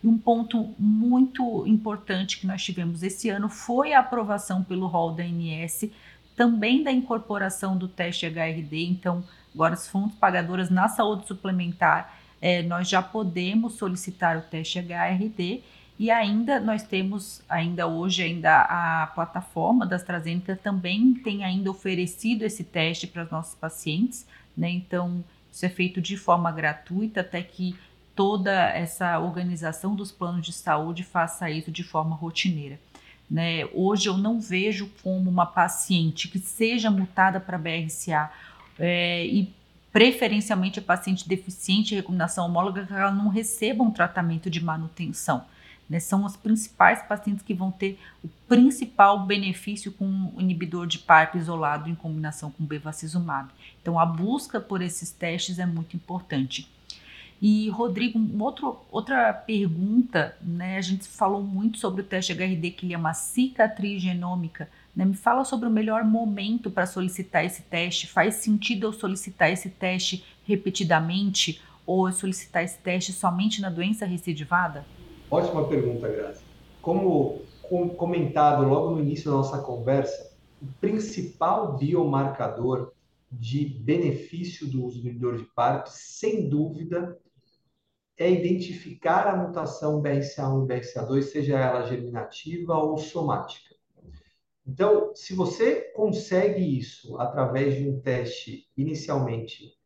E 0.02 0.06
um 0.06 0.16
ponto 0.16 0.72
muito 0.78 1.66
importante 1.66 2.38
que 2.38 2.46
nós 2.46 2.62
tivemos 2.62 3.02
esse 3.02 3.30
ano 3.30 3.48
foi 3.48 3.94
a 3.94 3.98
aprovação 3.98 4.62
pelo 4.62 4.86
rol 4.86 5.12
da 5.12 5.24
ANS, 5.24 5.90
também 6.36 6.84
da 6.84 6.92
incorporação 6.92 7.76
do 7.76 7.88
teste 7.88 8.26
HRD. 8.26 8.84
Então, 8.86 9.24
Agora, 9.54 9.74
as 9.74 9.88
fontes 9.88 10.16
pagadoras 10.18 10.70
na 10.70 10.88
saúde 10.88 11.26
suplementar, 11.26 12.18
é, 12.40 12.62
nós 12.62 12.88
já 12.88 13.02
podemos 13.02 13.74
solicitar 13.74 14.36
o 14.36 14.42
teste 14.42 14.78
HRD 14.78 15.62
e 15.98 16.10
ainda 16.10 16.58
nós 16.58 16.82
temos, 16.82 17.42
ainda 17.48 17.86
hoje, 17.86 18.22
ainda 18.22 18.62
a 18.62 19.06
plataforma 19.08 19.86
da 19.86 19.96
AstraZeneca 19.96 20.56
também 20.56 21.14
tem 21.14 21.44
ainda 21.44 21.70
oferecido 21.70 22.42
esse 22.42 22.64
teste 22.64 23.06
para 23.06 23.24
os 23.24 23.30
nossos 23.30 23.54
pacientes, 23.54 24.26
né? 24.56 24.70
Então, 24.70 25.22
isso 25.52 25.64
é 25.64 25.68
feito 25.68 26.00
de 26.00 26.16
forma 26.16 26.50
gratuita 26.50 27.20
até 27.20 27.42
que 27.42 27.76
toda 28.14 28.70
essa 28.70 29.18
organização 29.18 29.94
dos 29.94 30.10
planos 30.10 30.44
de 30.44 30.52
saúde 30.52 31.04
faça 31.04 31.50
isso 31.50 31.70
de 31.70 31.84
forma 31.84 32.16
rotineira. 32.16 32.80
Né? 33.30 33.66
Hoje 33.72 34.08
eu 34.08 34.16
não 34.18 34.40
vejo 34.40 34.90
como 35.02 35.30
uma 35.30 35.46
paciente 35.46 36.28
que 36.28 36.38
seja 36.38 36.90
mutada 36.90 37.40
para 37.40 37.56
BRCA 37.56 38.30
é, 38.82 39.24
e 39.24 39.54
preferencialmente 39.92 40.80
a 40.80 40.82
paciente 40.82 41.28
deficiente 41.28 41.90
de 41.90 41.94
recombinação 41.94 42.46
homóloga 42.46 42.84
que 42.84 42.92
ela 42.92 43.12
não 43.12 43.28
receba 43.28 43.84
um 43.84 43.92
tratamento 43.92 44.50
de 44.50 44.62
manutenção. 44.62 45.44
Né? 45.88 46.00
São 46.00 46.24
os 46.24 46.36
principais 46.36 47.00
pacientes 47.02 47.44
que 47.44 47.54
vão 47.54 47.70
ter 47.70 47.96
o 48.24 48.28
principal 48.48 49.24
benefício 49.24 49.92
com 49.92 50.32
o 50.34 50.40
inibidor 50.40 50.88
de 50.88 50.98
PARP 50.98 51.36
isolado 51.36 51.88
em 51.88 51.94
combinação 51.94 52.50
com 52.50 52.64
bevacizumab. 52.64 53.50
Então 53.80 54.00
a 54.00 54.04
busca 54.04 54.60
por 54.60 54.82
esses 54.82 55.12
testes 55.12 55.60
é 55.60 55.66
muito 55.66 55.94
importante. 55.94 56.68
E 57.40 57.68
Rodrigo, 57.70 58.20
outro, 58.42 58.80
outra 58.90 59.32
pergunta, 59.32 60.36
né? 60.40 60.76
A 60.76 60.80
gente 60.80 61.06
falou 61.06 61.42
muito 61.42 61.76
sobre 61.78 62.00
o 62.00 62.04
teste 62.04 62.32
HRD, 62.32 62.70
que 62.70 62.86
ele 62.86 62.94
é 62.94 62.98
uma 62.98 63.14
cicatriz 63.14 64.00
genômica 64.00 64.68
né? 64.94 65.04
Me 65.04 65.14
fala 65.14 65.44
sobre 65.44 65.68
o 65.68 65.70
melhor 65.70 66.04
momento 66.04 66.70
para 66.70 66.86
solicitar 66.86 67.44
esse 67.44 67.62
teste. 67.62 68.06
Faz 68.06 68.36
sentido 68.36 68.86
eu 68.86 68.92
solicitar 68.92 69.50
esse 69.50 69.70
teste 69.70 70.24
repetidamente 70.44 71.62
ou 71.86 72.08
eu 72.08 72.12
solicitar 72.12 72.62
esse 72.62 72.78
teste 72.78 73.12
somente 73.12 73.60
na 73.60 73.70
doença 73.70 74.06
recidivada? 74.06 74.84
Ótima 75.30 75.66
pergunta, 75.66 76.08
Grazi. 76.08 76.42
Como 76.80 77.40
comentado 77.96 78.68
logo 78.68 78.90
no 78.90 79.00
início 79.00 79.30
da 79.30 79.36
nossa 79.38 79.58
conversa, 79.58 80.30
o 80.60 80.66
principal 80.80 81.76
biomarcador 81.76 82.92
de 83.30 83.64
benefício 83.64 84.66
do 84.66 84.84
uso 84.84 85.00
do 85.00 85.08
inibidor 85.08 85.38
de 85.38 85.44
PARP, 85.44 85.86
sem 85.86 86.48
dúvida, 86.48 87.18
é 88.18 88.30
identificar 88.30 89.26
a 89.26 89.36
mutação 89.36 90.02
BRCA1 90.02 90.64
e 90.64 90.68
BRCA2, 90.68 91.22
seja 91.22 91.58
ela 91.58 91.86
germinativa 91.86 92.76
ou 92.76 92.98
somática. 92.98 93.71
Então, 94.66 95.14
se 95.14 95.34
você 95.34 95.92
consegue 95.92 96.78
isso 96.78 97.18
através 97.20 97.76
de 97.76 97.88
um 97.88 98.00
teste 98.00 98.68
inicialmente 98.76 99.76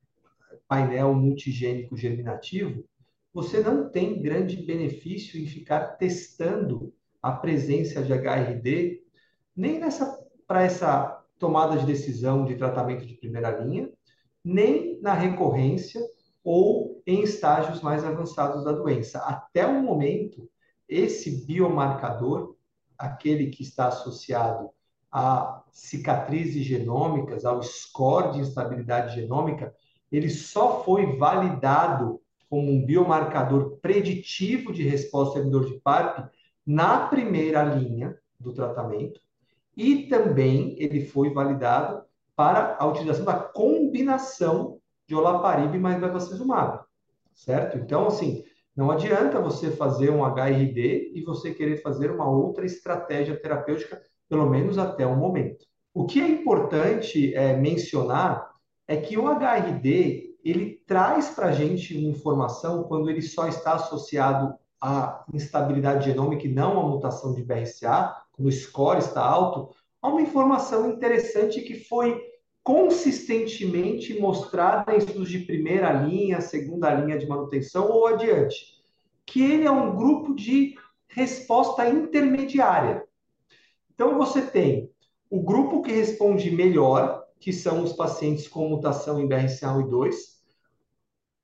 painel 0.69 1.15
multigênico 1.15 1.97
germinativo, 1.97 2.85
você 3.33 3.61
não 3.61 3.89
tem 3.89 4.21
grande 4.21 4.57
benefício 4.57 5.41
em 5.41 5.47
ficar 5.47 5.97
testando 5.97 6.93
a 7.23 7.33
presença 7.33 8.03
de 8.03 8.12
HRD 8.12 9.03
nem 9.55 9.79
nessa 9.79 10.25
para 10.47 10.62
essa 10.62 11.25
tomada 11.39 11.77
de 11.77 11.87
decisão 11.87 12.45
de 12.45 12.55
tratamento 12.55 13.05
de 13.05 13.15
primeira 13.15 13.51
linha, 13.51 13.91
nem 14.45 15.01
na 15.01 15.12
recorrência 15.12 16.01
ou 16.45 17.03
em 17.07 17.23
estágios 17.23 17.83
mais 17.83 18.05
avançados 18.05 18.65
da 18.65 18.73
doença. 18.73 19.19
Até 19.19 19.67
o 19.67 19.83
momento, 19.83 20.49
esse 20.89 21.45
biomarcador 21.45 22.56
aquele 22.99 23.49
que 23.49 23.63
está 23.63 23.89
associado 23.89 24.71
a 25.11 25.63
cicatrizes 25.73 26.65
genômicas, 26.65 27.45
ao 27.45 27.63
score 27.63 28.33
de 28.33 28.41
instabilidade 28.41 29.15
genômica, 29.15 29.75
ele 30.11 30.29
só 30.29 30.83
foi 30.85 31.17
validado 31.17 32.21
como 32.49 32.71
um 32.71 32.85
biomarcador 32.85 33.79
preditivo 33.83 34.73
de 34.73 34.83
resposta 34.83 35.38
inibidor 35.38 35.67
de 35.67 35.81
PARP 35.81 36.29
na 36.65 37.07
primeira 37.09 37.63
linha 37.63 38.17
do 38.38 38.53
tratamento 38.53 39.21
e 39.77 40.05
também 40.09 40.75
ele 40.79 41.05
foi 41.05 41.31
validado 41.31 42.03
para 42.35 42.77
a 42.79 42.87
utilização 42.87 43.25
da 43.25 43.35
combinação 43.35 44.79
de 45.07 45.15
olaparib 45.15 45.79
mais 45.79 46.01
bevacizumab, 46.01 46.81
certo? 47.35 47.79
Então, 47.79 48.07
assim, 48.07 48.44
não 48.77 48.90
adianta 48.90 49.40
você 49.40 49.70
fazer 49.70 50.10
um 50.10 50.22
HRD 50.22 51.12
e 51.14 51.22
você 51.24 51.54
querer 51.54 51.81
fazer 51.81 52.10
uma 52.10 52.29
outra 52.29 52.66
estratégia 52.66 53.35
terapêutica, 53.35 54.02
pelo 54.29 54.50
menos 54.50 54.77
até 54.77 55.06
o 55.06 55.16
momento. 55.16 55.64
O 55.94 56.04
que 56.04 56.20
é 56.20 56.29
importante 56.29 57.35
é, 57.35 57.56
mencionar 57.56 58.50
é 58.87 58.96
que 58.98 59.16
o 59.16 59.29
HRD 59.29 60.37
ele 60.44 60.83
traz 60.87 61.31
para 61.31 61.46
a 61.46 61.52
gente 61.52 61.96
uma 61.96 62.10
informação 62.10 62.85
quando 62.85 63.08
ele 63.08 63.22
só 63.22 63.48
está 63.48 63.72
associado 63.74 64.54
à 64.81 65.24
instabilidade 65.33 66.04
genômica 66.10 66.46
e 66.46 66.52
não 66.52 66.79
à 66.79 66.87
mutação 66.87 67.35
de 67.35 67.42
BRCA, 67.42 68.14
quando 68.31 68.48
o 68.48 68.52
score 68.52 68.98
está 68.98 69.24
alto, 69.24 69.74
há 70.02 70.08
uma 70.08 70.20
informação 70.20 70.90
interessante 70.90 71.62
que 71.62 71.74
foi 71.74 72.20
consistentemente 72.67 74.19
mostrada 74.19 74.92
em 74.92 74.98
estudos 74.98 75.31
de 75.31 75.38
primeira 75.38 75.92
linha, 75.92 76.40
segunda 76.40 76.92
linha 76.92 77.17
de 77.17 77.25
manutenção 77.25 77.88
ou 77.88 78.08
adiante, 78.08 78.83
que 79.25 79.40
ele 79.40 79.64
é 79.64 79.71
um 79.71 79.94
grupo 79.94 80.35
de 80.35 80.75
resposta 81.06 81.88
intermediária. 81.88 83.04
Então, 83.94 84.19
você 84.19 84.42
tem 84.42 84.90
o 85.31 85.44
grupo 85.44 85.81
que 85.81 85.92
responde 85.92 86.50
melhor, 86.50 87.25
que 87.38 87.52
são 87.52 87.85
os 87.85 87.92
pacientes 87.92 88.48
com 88.48 88.69
mutação 88.69 89.21
em 89.21 89.29
BRCA1 89.29 89.87
e 89.87 89.88
2. 89.88 90.17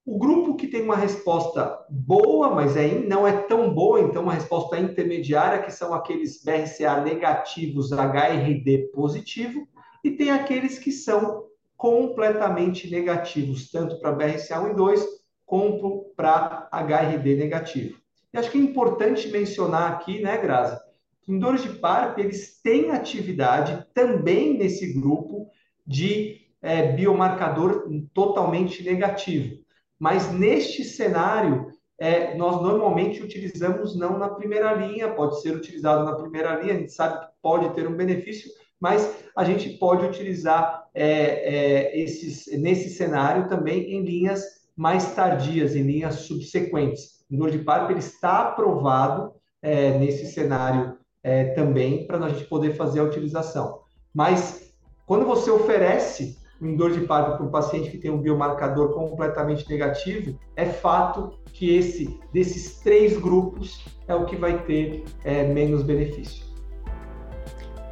O 0.04 0.18
grupo 0.18 0.56
que 0.56 0.66
tem 0.66 0.82
uma 0.82 0.96
resposta 0.96 1.86
boa, 1.88 2.50
mas 2.50 2.76
é, 2.76 2.98
não 2.98 3.24
é 3.24 3.42
tão 3.42 3.72
boa, 3.72 4.00
então 4.00 4.24
uma 4.24 4.34
resposta 4.34 4.76
intermediária, 4.76 5.62
que 5.62 5.70
são 5.70 5.94
aqueles 5.94 6.42
BRCA 6.42 7.00
negativos, 7.00 7.92
HRD 7.92 8.90
positivo, 8.92 9.68
e 10.02 10.10
tem 10.10 10.30
aqueles 10.30 10.78
que 10.78 10.90
são 10.90 11.46
completamente 11.76 12.90
negativos, 12.90 13.70
tanto 13.70 13.98
para 13.98 14.16
BRCA1 14.16 14.70
e 14.70 14.74
2, 14.74 15.06
como 15.44 16.04
para 16.16 16.68
HRD 16.72 17.36
negativo. 17.36 17.98
E 18.32 18.38
acho 18.38 18.50
que 18.50 18.58
é 18.58 18.60
importante 18.60 19.28
mencionar 19.28 19.92
aqui, 19.92 20.22
né, 20.22 20.38
Grazi, 20.38 20.80
que 21.22 21.38
dores 21.38 21.62
de 21.62 21.70
parto, 21.70 22.20
eles 22.20 22.60
têm 22.62 22.90
atividade 22.90 23.86
também 23.92 24.56
nesse 24.56 24.92
grupo 24.92 25.48
de 25.86 26.40
é, 26.60 26.92
biomarcador 26.92 27.88
totalmente 28.14 28.82
negativo. 28.82 29.60
Mas 29.98 30.32
neste 30.32 30.84
cenário, 30.84 31.72
é, 31.98 32.34
nós 32.36 32.60
normalmente 32.62 33.22
utilizamos 33.22 33.96
não 33.96 34.18
na 34.18 34.28
primeira 34.28 34.72
linha, 34.72 35.12
pode 35.12 35.40
ser 35.40 35.54
utilizado 35.54 36.04
na 36.04 36.16
primeira 36.16 36.60
linha, 36.60 36.74
a 36.74 36.78
gente 36.78 36.92
sabe 36.92 37.20
que 37.20 37.32
pode 37.40 37.74
ter 37.74 37.86
um 37.86 37.96
benefício, 37.96 38.50
mas 38.82 39.14
a 39.36 39.44
gente 39.44 39.78
pode 39.78 40.04
utilizar 40.04 40.88
é, 40.92 41.04
é, 41.06 42.00
esses, 42.00 42.46
nesse 42.60 42.90
cenário 42.90 43.48
também 43.48 43.94
em 43.94 44.02
linhas 44.02 44.42
mais 44.76 45.14
tardias, 45.14 45.76
em 45.76 45.82
linhas 45.82 46.16
subsequentes. 46.16 47.22
O 47.30 47.64
parto 47.64 47.92
ele 47.92 48.00
está 48.00 48.40
aprovado 48.40 49.34
é, 49.62 49.96
nesse 49.98 50.26
cenário 50.26 50.98
é, 51.22 51.44
também 51.54 52.08
para 52.08 52.18
a 52.18 52.28
gente 52.28 52.44
poder 52.46 52.74
fazer 52.74 52.98
a 52.98 53.04
utilização. 53.04 53.82
Mas 54.12 54.74
quando 55.06 55.24
você 55.24 55.48
oferece 55.48 56.36
um 56.60 56.76
dor 56.76 56.90
de 56.90 57.02
parto 57.02 57.36
para 57.36 57.46
um 57.46 57.50
paciente 57.52 57.88
que 57.88 57.98
tem 57.98 58.10
um 58.10 58.20
biomarcador 58.20 58.92
completamente 58.92 59.68
negativo, 59.68 60.36
é 60.56 60.66
fato 60.66 61.38
que 61.52 61.72
esse 61.72 62.18
desses 62.32 62.80
três 62.80 63.16
grupos 63.16 63.84
é 64.08 64.14
o 64.14 64.24
que 64.24 64.34
vai 64.34 64.64
ter 64.64 65.04
é, 65.24 65.44
menos 65.44 65.84
benefício. 65.84 66.51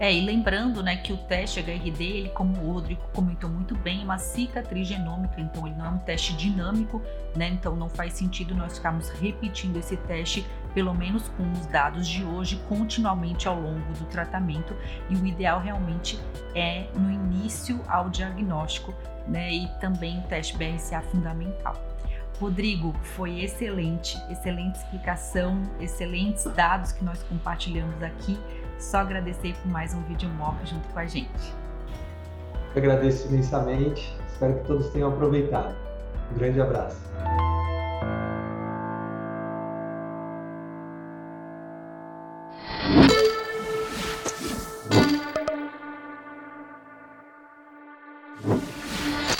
É, 0.00 0.10
e 0.10 0.24
lembrando, 0.24 0.82
né, 0.82 0.96
que 0.96 1.12
o 1.12 1.16
teste 1.18 1.60
HRD, 1.60 2.02
ele, 2.04 2.28
como 2.30 2.58
o 2.58 2.72
Rodrigo 2.72 3.02
comentou 3.12 3.50
muito 3.50 3.76
bem, 3.76 4.00
é 4.00 4.04
uma 4.04 4.16
cicatriz 4.16 4.88
genômica, 4.88 5.38
então 5.38 5.66
ele 5.66 5.76
não 5.76 5.84
é 5.84 5.88
um 5.90 5.98
teste 5.98 6.32
dinâmico, 6.32 7.02
né, 7.36 7.48
então 7.48 7.76
não 7.76 7.90
faz 7.90 8.14
sentido 8.14 8.54
nós 8.54 8.78
ficarmos 8.78 9.10
repetindo 9.10 9.76
esse 9.76 9.98
teste, 9.98 10.46
pelo 10.72 10.94
menos 10.94 11.28
com 11.28 11.52
os 11.52 11.66
dados 11.66 12.08
de 12.08 12.24
hoje, 12.24 12.58
continuamente 12.66 13.46
ao 13.46 13.60
longo 13.60 13.92
do 13.92 14.06
tratamento, 14.06 14.74
e 15.10 15.16
o 15.16 15.26
ideal 15.26 15.60
realmente 15.60 16.18
é 16.54 16.86
no 16.94 17.10
início 17.10 17.78
ao 17.86 18.08
diagnóstico, 18.08 18.94
né, 19.28 19.52
e 19.52 19.68
também 19.80 20.18
o 20.20 20.22
teste 20.22 20.56
BRCA 20.56 21.02
fundamental. 21.02 21.76
Rodrigo, 22.40 22.94
foi 23.02 23.42
excelente, 23.42 24.16
excelente 24.30 24.76
explicação, 24.76 25.60
excelentes 25.78 26.44
dados 26.44 26.90
que 26.90 27.04
nós 27.04 27.22
compartilhamos 27.24 28.02
aqui. 28.02 28.38
Só 28.80 28.98
agradecer 28.98 29.54
por 29.62 29.70
mais 29.70 29.92
um 29.92 30.00
vídeo 30.04 30.28
mock 30.30 30.56
junto 30.66 30.88
com 30.88 30.98
a 30.98 31.06
gente. 31.06 31.54
Eu 32.74 32.82
agradeço 32.82 33.28
imensamente. 33.28 34.16
Espero 34.26 34.54
que 34.54 34.66
todos 34.66 34.88
tenham 34.88 35.12
aproveitado. 35.12 35.74
Um 36.32 36.38
grande 36.38 36.60
abraço. 36.62 36.98